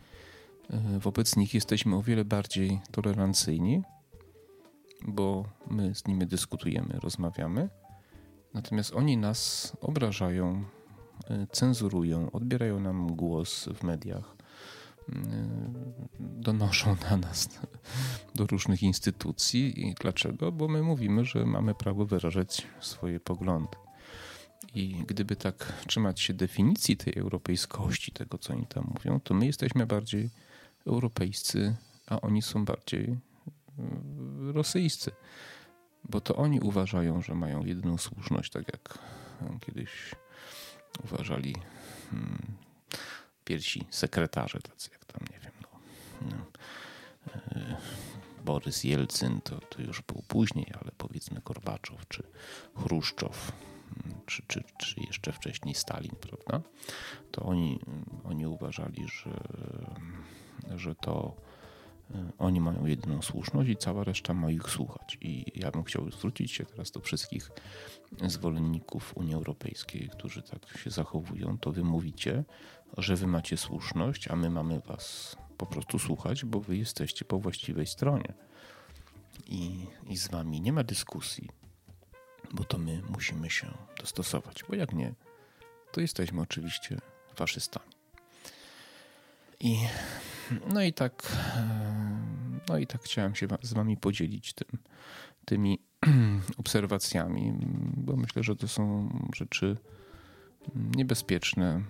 e, 0.70 1.00
wobec 1.00 1.36
nich 1.36 1.54
jesteśmy 1.54 1.96
o 1.96 2.02
wiele 2.02 2.26
bardziej 2.26 2.80
tolerancyjni, 2.92 3.84
bo 5.08 5.46
my 5.68 5.96
z 5.96 6.08
nimi 6.08 6.28
dyskutujemy, 6.28 7.00
rozmawiamy, 7.04 7.70
natomiast 8.54 8.94
oni 8.94 9.18
nas 9.18 9.74
obrażają, 9.82 10.63
e, 11.30 11.48
cenzurują, 11.52 12.32
odbierają 12.32 12.80
nam 12.80 13.08
głos 13.08 13.70
w 13.76 13.84
mediach, 13.84 14.36
e, 15.10 15.13
donoszą 16.20 16.96
na 17.10 17.18
nas 17.18 17.50
do 18.36 18.48
różnych 18.48 18.84
instytucji. 18.84 19.88
I 19.88 19.94
dlaczego? 20.02 20.52
Bo 20.52 20.68
my 20.68 20.84
mówimy, 20.84 21.26
że 21.26 21.46
mamy 21.46 21.76
prawo 21.76 22.06
wyrażać 22.06 22.68
swoje 22.80 23.20
poglądy. 23.20 23.78
I 24.76 25.04
gdyby 25.08 25.36
tak 25.36 25.74
trzymać 25.88 26.22
się 26.22 26.34
definicji 26.34 26.98
tej 26.98 27.18
europejskości, 27.18 28.12
tego 28.12 28.38
co 28.38 28.54
oni 28.54 28.68
tam 28.68 28.92
mówią, 28.94 29.20
to 29.20 29.34
my 29.34 29.46
jesteśmy 29.46 29.86
bardziej 29.86 30.30
europejscy, 30.88 31.76
a 32.08 32.22
oni 32.22 32.42
są 32.42 32.66
bardziej 32.66 33.04
y, 33.04 33.33
rosyjscy. 34.53 35.12
Bo 36.09 36.21
to 36.21 36.36
oni 36.36 36.59
uważają, 36.59 37.21
że 37.21 37.36
mają 37.36 37.65
jedyną 37.65 37.97
słuszność, 37.97 38.51
tak 38.51 38.67
jak 38.73 38.99
kiedyś 39.65 40.15
uważali 41.03 41.55
hmm, 42.12 42.57
pierwsi 43.45 43.86
sekretarze, 43.89 44.59
tacy 44.59 44.89
jak 44.91 45.05
tam, 45.05 45.27
nie 45.31 45.39
wiem, 45.39 45.51
no, 45.62 45.79
no, 46.21 46.45
Borys 48.45 48.83
Jelcyn 48.83 49.41
to, 49.41 49.59
to 49.59 49.81
już 49.81 50.01
był 50.01 50.23
później, 50.27 50.65
ale 50.81 50.91
powiedzmy 50.97 51.41
Gorbaczow 51.45 52.07
czy 52.07 52.23
Chruszczow, 52.75 53.51
czy, 54.25 54.43
czy, 54.47 54.63
czy 54.77 54.95
jeszcze 55.07 55.31
wcześniej 55.31 55.75
Stalin, 55.75 56.15
prawda? 56.21 56.69
To 57.31 57.41
oni, 57.41 57.79
oni 58.23 58.47
uważali, 58.47 59.07
że, 59.07 59.43
że 60.75 60.95
to 60.95 61.36
e, 61.38 61.53
oni 62.38 62.62
mają 62.62 62.86
jedyną 62.86 63.22
słuszność 63.22 63.70
i 63.70 63.78
cała 63.78 64.04
reszta 64.04 64.34
ma 64.34 64.52
ich 64.52 64.70
słuchać. 64.70 65.18
I 65.22 65.46
ja 65.56 65.72
bym 65.72 65.84
chciał 65.84 66.12
zwrócić 66.12 66.52
się 66.52 66.66
teraz 66.66 66.92
do 66.92 67.00
wszystkich 67.00 67.52
zwolenników 68.28 69.18
Unii 69.18 69.34
Europejskiej, 69.34 70.10
którzy 70.10 70.42
tak 70.42 70.78
się 70.78 70.89
zachowują, 70.89 71.58
to 71.58 71.72
wy 71.72 71.84
mówicie, 71.84 72.44
że 72.98 73.16
wy 73.16 73.28
macie 73.28 73.58
słuszność, 73.58 74.28
a 74.28 74.36
my 74.36 74.50
mamy 74.50 74.80
was 74.80 75.36
po 75.58 75.66
prostu 75.66 76.00
słuchać, 76.00 76.46
bo 76.46 76.60
wy 76.60 76.78
jesteście 76.78 77.26
po 77.26 77.39
właściwej 77.39 77.88
stronie. 77.88 78.34
I, 79.48 79.86
i 80.10 80.18
z 80.18 80.28
wami 80.28 80.62
nie 80.62 80.74
ma 80.74 80.84
dyskusji, 80.84 81.50
bo 82.54 82.63
to 82.63 82.78
my 82.78 83.02
musimy 83.10 83.50
się 83.50 83.68
dostosować, 84.00 84.63
bo 84.70 84.76
jak 84.76 84.94
nie, 84.94 85.13
to 85.92 86.02
jesteśmy 86.02 86.42
oczywiście 86.42 86.98
faszystami. 87.36 87.94
I 89.60 89.78
no 90.74 90.82
i 90.82 90.94
tak, 90.94 91.38
no 92.69 92.78
i 92.78 92.88
tak 92.88 93.02
chciałem 93.02 93.36
się 93.36 93.47
z 93.62 93.73
wami 93.73 93.97
podzielić 93.97 94.54
tym, 94.54 94.80
tymi 95.45 95.80
obserwacjami, 96.58 97.54
bo 97.97 98.15
myślę, 98.15 98.43
że 98.43 98.56
to 98.56 98.67
są 98.67 99.10
rzeczy 99.36 99.78
niebezpieczne. 100.76 101.82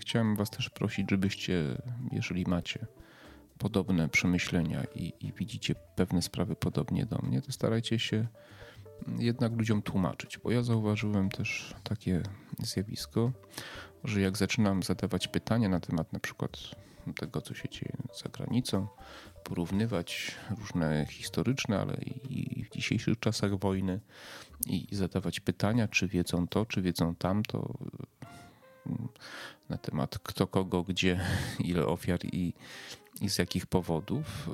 Chciałem 0.00 0.36
was 0.36 0.50
też 0.50 0.70
prosić, 0.70 1.10
żebyście, 1.10 1.82
jeżeli 2.12 2.44
macie 2.48 2.86
podobne 3.58 4.08
przemyślenia 4.08 4.84
i, 4.94 5.12
i 5.20 5.32
widzicie 5.32 5.74
pewne 5.96 6.22
sprawy 6.22 6.56
podobnie 6.56 7.06
do 7.06 7.18
mnie, 7.18 7.42
to 7.42 7.52
starajcie 7.52 7.98
się 7.98 8.26
jednak 9.18 9.52
ludziom 9.52 9.82
tłumaczyć, 9.82 10.38
bo 10.38 10.50
ja 10.50 10.62
zauważyłem 10.62 11.28
też 11.28 11.74
takie 11.82 12.22
zjawisko, 12.58 13.32
że 14.04 14.20
jak 14.20 14.36
zaczynam 14.36 14.82
zadawać 14.82 15.28
pytania 15.28 15.68
na 15.68 15.80
temat 15.80 16.12
na 16.12 16.20
przykład 16.20 16.50
tego, 17.12 17.40
co 17.40 17.54
się 17.54 17.68
dzieje 17.68 17.96
za 18.22 18.28
granicą, 18.28 18.86
porównywać 19.44 20.34
różne 20.58 21.06
historyczne, 21.06 21.80
ale 21.80 21.96
i 22.30 22.64
w 22.64 22.70
dzisiejszych 22.70 23.20
czasach 23.20 23.58
wojny 23.58 24.00
i 24.66 24.88
zadawać 24.92 25.40
pytania, 25.40 25.88
czy 25.88 26.08
wiedzą 26.08 26.48
to, 26.48 26.66
czy 26.66 26.82
wiedzą 26.82 27.14
tamto, 27.14 27.74
na 29.68 29.78
temat 29.78 30.18
kto 30.18 30.46
kogo, 30.46 30.82
gdzie, 30.82 31.20
ile 31.64 31.86
ofiar 31.86 32.24
i, 32.24 32.54
i 33.20 33.30
z 33.30 33.38
jakich 33.38 33.66
powodów, 33.66 34.48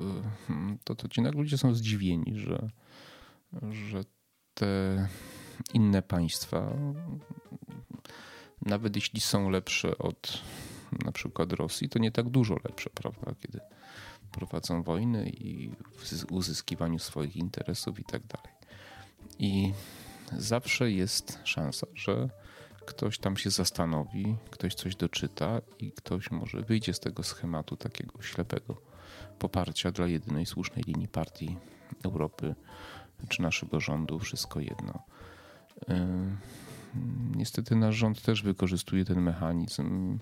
to, 0.85 0.95
to 0.95 1.09
ci 1.09 1.21
ludzie 1.21 1.59
są 1.59 1.75
zdziwieni, 1.75 2.39
że, 2.39 2.69
że 3.71 4.05
te 4.55 5.09
inne 5.75 6.03
państwa, 6.03 6.73
nawet 8.63 8.97
jeśli 8.97 9.21
są 9.21 9.51
lepsze 9.51 9.99
od 9.99 10.43
na 11.05 11.13
przykład 11.13 11.53
Rosji, 11.53 11.89
to 11.89 11.99
nie 11.99 12.13
tak 12.13 12.29
dużo 12.29 12.57
lepsze, 12.65 12.91
prawda? 12.91 13.35
Kiedy 13.41 13.61
prowadzą 14.33 14.83
wojny 14.83 15.31
i 15.31 15.71
w 15.71 16.33
uzyskiwaniu 16.33 16.99
swoich 16.99 17.37
interesów 17.37 18.01
i 18.01 18.05
tak 18.05 18.23
dalej. 18.27 18.53
I 19.39 19.73
zawsze 20.39 20.91
jest 20.91 21.39
szansa, 21.45 21.87
że 21.95 22.29
ktoś 22.87 23.19
tam 23.19 23.37
się 23.37 23.51
zastanowi, 23.51 24.37
ktoś 24.51 24.75
coś 24.75 24.97
doczyta 24.97 25.61
i 25.79 25.93
ktoś 25.93 26.31
może 26.31 26.63
wyjdzie 26.63 26.95
z 26.95 27.01
tego 27.01 27.23
schematu 27.23 27.77
takiego 27.77 28.23
ślepego 28.23 28.77
poparcia 29.39 29.91
dla 29.91 30.07
jedynej 30.07 30.47
słusznej 30.47 30.85
linii 30.87 31.09
partii 31.09 31.57
Europy 32.05 32.55
czy 33.29 33.43
naszego 33.43 33.81
rządu, 33.81 34.19
wszystko 34.19 34.61
jedno. 34.61 35.03
Niestety 37.37 37.77
nasz 37.77 37.97
rząd 37.97 38.23
też 38.23 38.43
wykorzystuje 38.43 39.05
ten 39.05 39.21
mechanizm. 39.21 40.19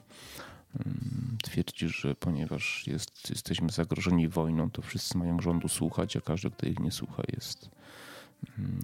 Twierdzi, 1.43 1.89
że 1.89 2.15
ponieważ 2.15 2.87
jest, 2.87 3.31
jesteśmy 3.31 3.71
zagrożeni 3.71 4.29
wojną, 4.29 4.71
to 4.71 4.83
wszyscy 4.83 5.19
mają 5.19 5.41
rządu 5.41 5.69
słuchać, 5.69 6.17
a 6.17 6.21
każdy, 6.21 6.51
kto 6.51 6.67
ich 6.67 6.81
nie 6.81 6.91
słucha, 6.91 7.23
jest, 7.33 7.71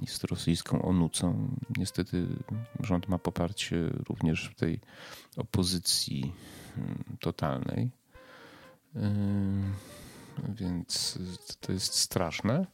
jest 0.00 0.24
rosyjską 0.24 0.82
onucą. 0.82 1.56
Niestety 1.76 2.26
rząd 2.80 3.08
ma 3.08 3.18
poparcie 3.18 3.90
również 4.08 4.48
w 4.48 4.54
tej 4.54 4.80
opozycji 5.36 6.32
totalnej. 7.20 7.90
Więc 10.48 11.18
to 11.60 11.72
jest 11.72 11.94
straszne. 11.94 12.66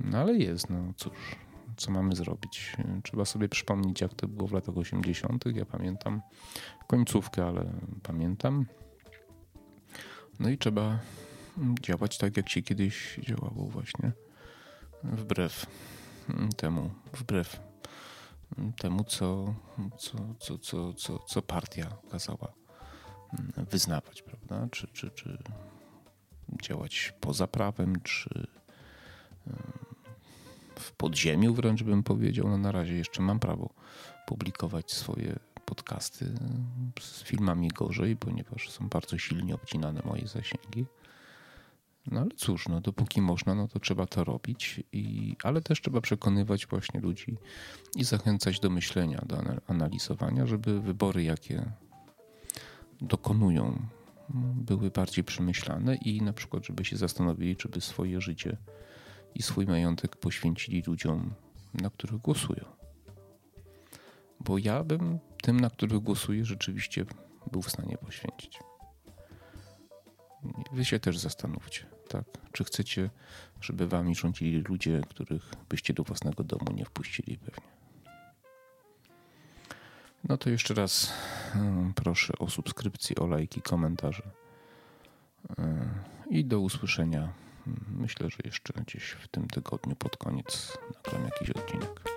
No 0.00 0.18
ale 0.18 0.34
jest, 0.34 0.70
no 0.70 0.92
cóż, 0.96 1.36
co 1.76 1.90
mamy 1.90 2.16
zrobić? 2.16 2.76
Trzeba 3.02 3.24
sobie 3.24 3.48
przypomnieć, 3.48 4.00
jak 4.00 4.14
to 4.14 4.28
było 4.28 4.48
w 4.48 4.52
latach 4.52 4.78
80. 4.78 5.44
Ja 5.54 5.64
pamiętam 5.64 6.22
końcówkę, 6.86 7.46
ale 7.46 7.72
pamiętam. 8.02 8.66
No 10.40 10.48
i 10.48 10.58
trzeba 10.58 10.98
działać 11.80 12.18
tak, 12.18 12.36
jak 12.36 12.48
się 12.48 12.62
kiedyś 12.62 13.20
działało, 13.22 13.66
właśnie 13.68 14.12
wbrew 15.04 15.66
temu, 16.56 16.90
wbrew 17.12 17.60
temu, 18.78 19.04
co, 19.04 19.54
co, 19.98 20.18
co, 20.38 20.58
co, 20.58 20.92
co, 20.92 21.18
co 21.18 21.42
partia 21.42 21.96
kazała 22.10 22.52
wyznawać, 23.70 24.22
prawda? 24.22 24.68
Czy, 24.70 24.86
czy, 24.86 25.10
czy 25.10 25.38
działać 26.62 27.12
poza 27.20 27.46
prawem, 27.46 28.00
czy 28.02 28.46
w 30.78 30.92
podziemiu 30.92 31.54
wręcz 31.54 31.82
bym 31.82 32.02
powiedział. 32.02 32.48
No 32.48 32.58
na 32.58 32.72
razie 32.72 32.94
jeszcze 32.94 33.22
mam 33.22 33.38
prawo 33.38 33.74
publikować 34.26 34.92
swoje 34.92 35.38
podcasty 35.64 36.32
z 37.00 37.22
filmami 37.22 37.68
gorzej, 37.68 38.16
ponieważ 38.16 38.70
są 38.70 38.88
bardzo 38.88 39.18
silnie 39.18 39.54
obcinane 39.54 40.02
moje 40.04 40.26
zasięgi. 40.26 40.86
No 42.10 42.20
ale 42.20 42.30
cóż, 42.36 42.68
no 42.68 42.80
dopóki 42.80 43.20
można, 43.20 43.54
no 43.54 43.68
to 43.68 43.80
trzeba 43.80 44.06
to 44.06 44.24
robić, 44.24 44.82
i, 44.92 45.36
ale 45.42 45.60
też 45.60 45.80
trzeba 45.80 46.00
przekonywać 46.00 46.66
właśnie 46.66 47.00
ludzi 47.00 47.36
i 47.96 48.04
zachęcać 48.04 48.60
do 48.60 48.70
myślenia, 48.70 49.22
do 49.26 49.42
analizowania, 49.66 50.46
żeby 50.46 50.80
wybory, 50.80 51.22
jakie 51.22 51.72
dokonują, 53.00 53.86
były 54.54 54.90
bardziej 54.90 55.24
przemyślane 55.24 55.96
i 55.96 56.22
na 56.22 56.32
przykład, 56.32 56.66
żeby 56.66 56.84
się 56.84 56.96
zastanowili, 56.96 57.56
czy 57.56 57.68
by 57.68 57.80
swoje 57.80 58.20
życie 58.20 58.56
i 59.36 59.42
swój 59.42 59.66
majątek 59.66 60.16
poświęcili 60.16 60.82
ludziom, 60.86 61.34
na 61.74 61.90
których 61.90 62.20
głosują. 62.20 62.64
Bo 64.40 64.58
ja 64.58 64.84
bym 64.84 65.18
tym, 65.42 65.60
na 65.60 65.70
których 65.70 65.98
głosuję, 65.98 66.44
rzeczywiście 66.44 67.04
był 67.52 67.62
w 67.62 67.70
stanie 67.70 67.98
poświęcić. 67.98 68.58
Wy 70.72 70.84
się 70.84 71.00
też 71.00 71.18
zastanówcie, 71.18 71.86
tak? 72.08 72.24
Czy 72.52 72.64
chcecie, 72.64 73.10
żeby 73.60 73.88
wami 73.88 74.14
rządzili 74.14 74.58
ludzie, 74.58 75.00
których 75.08 75.50
byście 75.68 75.94
do 75.94 76.02
własnego 76.02 76.44
domu 76.44 76.72
nie 76.74 76.84
wpuścili 76.84 77.38
pewnie. 77.38 77.70
No 80.28 80.36
to 80.36 80.50
jeszcze 80.50 80.74
raz 80.74 81.12
hmm, 81.52 81.94
proszę 81.94 82.32
o 82.38 82.50
subskrypcję, 82.50 83.16
o 83.16 83.26
lajki, 83.26 83.62
komentarze 83.62 84.22
hmm, 85.56 85.90
i 86.30 86.44
do 86.44 86.60
usłyszenia 86.60 87.45
Myślę, 87.88 88.30
że 88.30 88.36
jeszcze 88.44 88.72
gdzieś 88.72 89.04
w 89.04 89.28
tym 89.28 89.48
tygodniu 89.48 89.96
pod 89.96 90.16
koniec 90.16 90.78
nagram 91.04 91.24
jakiś 91.24 91.50
odcinek. 91.50 92.15